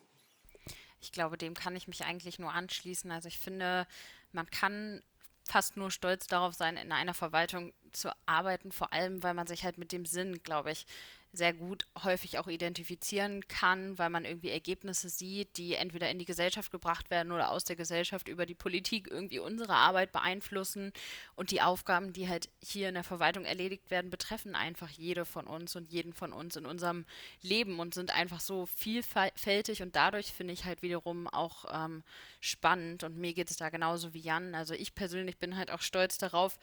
Ich 1.01 1.11
glaube, 1.11 1.39
dem 1.39 1.55
kann 1.55 1.75
ich 1.75 1.89
mich 1.89 2.05
eigentlich 2.05 2.39
nur 2.39 2.53
anschließen. 2.53 3.11
Also 3.11 3.29
ich 3.29 3.39
finde, 3.39 3.87
man 4.33 4.47
kann 4.51 5.01
fast 5.49 5.77
nur 5.77 5.91
stolz 5.91 6.27
darauf 6.27 6.55
sein, 6.55 6.77
in 6.77 6.93
einer 6.93 7.15
Verwaltung 7.15 7.73
zu 7.93 8.11
arbeiten, 8.27 8.73
vor 8.73 8.93
allem 8.93 9.23
weil 9.23 9.35
man 9.35 9.47
sich 9.47 9.65
halt 9.65 9.79
mit 9.79 9.93
dem 9.93 10.05
Sinn, 10.05 10.43
glaube 10.43 10.71
ich, 10.71 10.87
sehr 11.33 11.53
gut 11.53 11.87
häufig 12.03 12.39
auch 12.39 12.49
identifizieren 12.49 13.47
kann, 13.49 13.99
weil 13.99 14.09
man 14.09 14.25
irgendwie 14.25 14.51
Ergebnisse 14.51 15.09
sieht, 15.09 15.57
die 15.59 15.75
entweder 15.75 16.11
in 16.11 16.19
die 16.19 16.25
Gesellschaft 16.25 16.71
gebracht 16.71 17.11
werden 17.11 17.33
oder 17.33 17.51
aus 17.51 17.65
der 17.65 17.77
Gesellschaft 17.77 18.29
über 18.29 18.47
die 18.47 18.55
Politik 18.55 19.09
irgendwie 19.11 19.39
unsere 19.39 19.75
Arbeit 19.75 20.11
beeinflussen. 20.11 20.93
Und 21.37 21.51
die 21.51 21.61
Aufgaben, 21.61 22.13
die 22.13 22.29
halt 22.29 22.49
hier 22.63 22.89
in 22.89 22.95
der 22.95 23.05
Verwaltung 23.05 23.45
erledigt 23.45 23.91
werden, 23.91 24.11
betreffen 24.11 24.55
einfach 24.55 24.89
jede 24.89 25.25
von 25.25 25.47
uns 25.47 25.77
und 25.77 25.91
jeden 25.91 26.15
von 26.15 26.33
uns 26.33 26.57
in 26.57 26.65
unserem 26.65 27.05
Leben 27.43 27.79
und 27.79 27.95
sind 27.95 28.15
einfach 28.15 28.41
so 28.41 28.67
vielfältig 28.67 29.83
und 29.83 29.97
dadurch 29.97 30.33
finde 30.33 30.55
ich 30.55 30.65
halt 30.65 30.83
wiederum 30.83 31.29
auch 31.29 31.67
ähm, 31.71 32.03
spannend. 32.41 33.05
Und 33.05 33.19
mir 33.19 33.35
geht 33.35 33.51
es 33.51 33.57
da 33.57 33.69
genauso 33.69 34.15
wie 34.15 34.21
Jan. 34.21 34.55
Also 34.55 34.75
ich 34.75 34.95
persönlich 34.95 35.39
bin 35.39 35.57
halt 35.57 35.71
auch 35.71 35.83
stolz 35.83 36.17
darauf, 36.19 36.59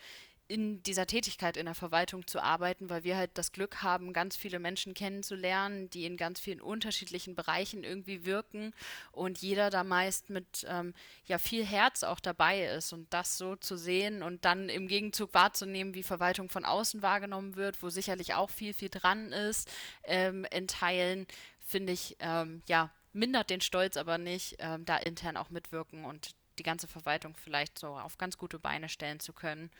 in 0.48 0.84
dieser 0.84 1.08
Tätigkeit 1.08 1.58
in 1.58 1.66
der 1.66 1.76
Verwaltung 1.76 2.28
zu 2.28 2.42
arbeiten, 2.42 2.90
weil 2.90 3.04
wir 3.04 3.18
halt 3.18 3.32
das 3.34 3.52
Glück 3.52 3.82
haben, 3.82 4.14
ganz 4.14 4.36
viele 4.36 4.60
Menschen 4.60 4.94
kennenzulernen, 4.94 5.90
die 5.90 6.06
in 6.06 6.18
ganz 6.18 6.40
vielen 6.40 6.62
unterschiedlichen 6.62 7.36
Bereichen 7.36 7.84
irgendwie 7.84 8.26
wirken 8.26 8.74
und 9.12 9.40
jeder 9.40 9.70
da 9.70 9.84
meist 9.84 10.30
mit 10.30 10.66
ähm, 10.70 10.94
ja 11.26 11.40
viel 11.40 11.66
Herz 11.66 12.04
auch 12.04 12.20
dabei 12.20 12.66
ist 12.66 12.94
und 12.94 13.12
das 13.12 13.38
so 13.38 13.56
zu 13.56 13.76
sehen 13.76 14.22
und 14.22 14.46
dann 14.46 14.70
im 14.70 14.88
Gegenzug 14.88 15.34
wahrzunehmen, 15.34 15.96
wie 15.96 16.04
Verwaltung 16.04 16.50
von 16.50 16.66
außen 16.66 17.02
wahrgenommen 17.02 17.56
wird, 17.56 17.82
wo 17.82 17.90
sicherlich 17.90 18.36
auch 18.36 18.50
viel 18.50 18.74
viel 18.74 18.90
dran 18.90 19.32
ist, 19.32 19.72
ähm, 20.04 20.46
in 20.52 20.68
Teilen 20.68 21.26
finde 21.60 21.94
ich 21.94 22.18
ähm, 22.20 22.62
ja 22.68 22.92
mindert 23.14 23.50
den 23.50 23.62
Stolz 23.62 23.98
aber 23.98 24.18
nicht, 24.18 24.58
ähm, 24.60 24.86
da 24.86 24.98
intern 24.98 25.38
auch 25.38 25.50
mitwirken 25.50 26.06
und 26.06 26.36
die 26.60 26.64
ganze 26.64 26.88
Verwaltung 26.88 27.36
vielleicht 27.36 27.80
so 27.80 27.88
auf 27.88 28.18
ganz 28.18 28.38
gute 28.38 28.60
Beine 28.60 28.90
stellen 28.90 29.20
zu 29.20 29.34
können. 29.34 29.72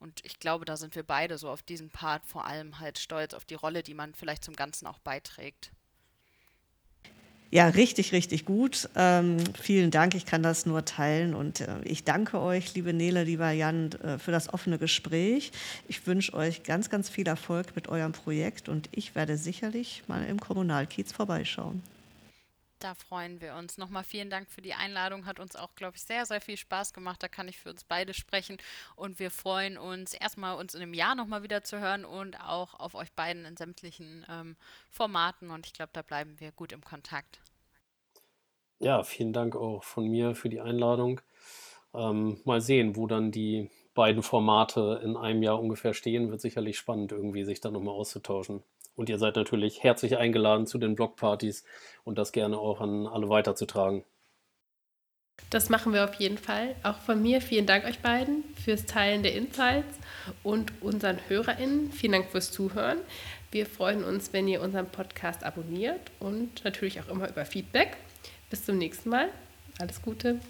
Und 0.00 0.24
ich 0.24 0.40
glaube, 0.40 0.64
da 0.64 0.76
sind 0.76 0.96
wir 0.96 1.02
beide 1.02 1.36
so 1.36 1.48
auf 1.48 1.62
diesen 1.62 1.90
Part 1.90 2.24
vor 2.24 2.46
allem 2.46 2.80
halt 2.80 2.98
stolz 2.98 3.34
auf 3.34 3.44
die 3.44 3.54
Rolle, 3.54 3.82
die 3.82 3.94
man 3.94 4.14
vielleicht 4.14 4.42
zum 4.42 4.56
Ganzen 4.56 4.86
auch 4.86 4.98
beiträgt. 4.98 5.70
Ja, 7.52 7.66
richtig, 7.66 8.12
richtig 8.12 8.44
gut. 8.44 8.88
Ähm, 8.94 9.38
vielen 9.60 9.90
Dank. 9.90 10.14
Ich 10.14 10.24
kann 10.24 10.42
das 10.42 10.66
nur 10.66 10.84
teilen 10.84 11.34
und 11.34 11.60
äh, 11.60 11.82
ich 11.82 12.04
danke 12.04 12.40
euch, 12.40 12.74
liebe 12.74 12.92
Nele, 12.92 13.24
lieber 13.24 13.50
Jan, 13.50 13.90
äh, 13.92 14.18
für 14.18 14.30
das 14.30 14.54
offene 14.54 14.78
Gespräch. 14.78 15.50
Ich 15.88 16.06
wünsche 16.06 16.32
euch 16.34 16.62
ganz, 16.62 16.90
ganz 16.90 17.10
viel 17.10 17.26
Erfolg 17.26 17.74
mit 17.74 17.88
eurem 17.88 18.12
Projekt 18.12 18.68
und 18.68 18.88
ich 18.92 19.16
werde 19.16 19.36
sicherlich 19.36 20.04
mal 20.06 20.24
im 20.24 20.38
Kommunalkiez 20.38 21.12
vorbeischauen. 21.12 21.82
Da 22.80 22.94
freuen 22.94 23.42
wir 23.42 23.56
uns. 23.56 23.76
Nochmal 23.76 24.04
vielen 24.04 24.30
Dank 24.30 24.50
für 24.50 24.62
die 24.62 24.72
Einladung. 24.72 25.26
Hat 25.26 25.38
uns 25.38 25.54
auch, 25.54 25.74
glaube 25.74 25.96
ich, 25.96 26.02
sehr, 26.02 26.24
sehr 26.24 26.40
viel 26.40 26.56
Spaß 26.56 26.94
gemacht. 26.94 27.22
Da 27.22 27.28
kann 27.28 27.46
ich 27.46 27.58
für 27.58 27.68
uns 27.68 27.84
beide 27.84 28.14
sprechen. 28.14 28.56
Und 28.96 29.18
wir 29.18 29.30
freuen 29.30 29.76
uns 29.76 30.14
erstmal, 30.14 30.56
uns 30.56 30.74
in 30.74 30.80
einem 30.80 30.94
Jahr 30.94 31.14
nochmal 31.14 31.42
wieder 31.42 31.62
zu 31.62 31.78
hören 31.78 32.06
und 32.06 32.40
auch 32.40 32.72
auf 32.72 32.94
euch 32.94 33.12
beiden 33.12 33.44
in 33.44 33.58
sämtlichen 33.58 34.24
ähm, 34.30 34.56
Formaten. 34.88 35.50
Und 35.50 35.66
ich 35.66 35.74
glaube, 35.74 35.90
da 35.92 36.00
bleiben 36.00 36.40
wir 36.40 36.52
gut 36.52 36.72
im 36.72 36.82
Kontakt. 36.82 37.40
Ja, 38.78 39.02
vielen 39.02 39.34
Dank 39.34 39.56
auch 39.56 39.84
von 39.84 40.08
mir 40.08 40.34
für 40.34 40.48
die 40.48 40.60
Einladung. 40.60 41.20
Ähm, 41.92 42.40
mal 42.44 42.62
sehen, 42.62 42.96
wo 42.96 43.06
dann 43.06 43.30
die 43.30 43.68
beiden 43.92 44.22
Formate 44.22 45.02
in 45.04 45.18
einem 45.18 45.42
Jahr 45.42 45.60
ungefähr 45.60 45.92
stehen. 45.92 46.30
Wird 46.30 46.40
sicherlich 46.40 46.78
spannend, 46.78 47.12
irgendwie 47.12 47.44
sich 47.44 47.60
da 47.60 47.70
nochmal 47.70 47.94
auszutauschen. 47.94 48.62
Und 48.96 49.08
ihr 49.08 49.18
seid 49.18 49.36
natürlich 49.36 49.82
herzlich 49.82 50.18
eingeladen 50.18 50.66
zu 50.66 50.78
den 50.78 50.94
Blogpartys 50.94 51.64
und 52.04 52.18
das 52.18 52.32
gerne 52.32 52.58
auch 52.58 52.80
an 52.80 53.06
alle 53.06 53.28
weiterzutragen. 53.28 54.04
Das 55.48 55.70
machen 55.70 55.92
wir 55.92 56.04
auf 56.04 56.14
jeden 56.14 56.36
Fall. 56.36 56.76
Auch 56.82 56.98
von 56.98 57.22
mir 57.22 57.40
vielen 57.40 57.66
Dank 57.66 57.84
euch 57.84 58.00
beiden 58.00 58.44
fürs 58.62 58.84
Teilen 58.84 59.22
der 59.22 59.34
Insights 59.34 59.98
und 60.42 60.72
unseren 60.82 61.18
HörerInnen 61.28 61.90
vielen 61.92 62.12
Dank 62.12 62.30
fürs 62.30 62.52
Zuhören. 62.52 62.98
Wir 63.50 63.66
freuen 63.66 64.04
uns, 64.04 64.32
wenn 64.32 64.46
ihr 64.46 64.60
unseren 64.60 64.86
Podcast 64.86 65.42
abonniert 65.44 66.12
und 66.20 66.62
natürlich 66.64 67.00
auch 67.00 67.08
immer 67.08 67.28
über 67.28 67.44
Feedback. 67.44 67.96
Bis 68.50 68.64
zum 68.64 68.78
nächsten 68.78 69.08
Mal. 69.08 69.28
Alles 69.78 70.02
Gute. 70.02 70.40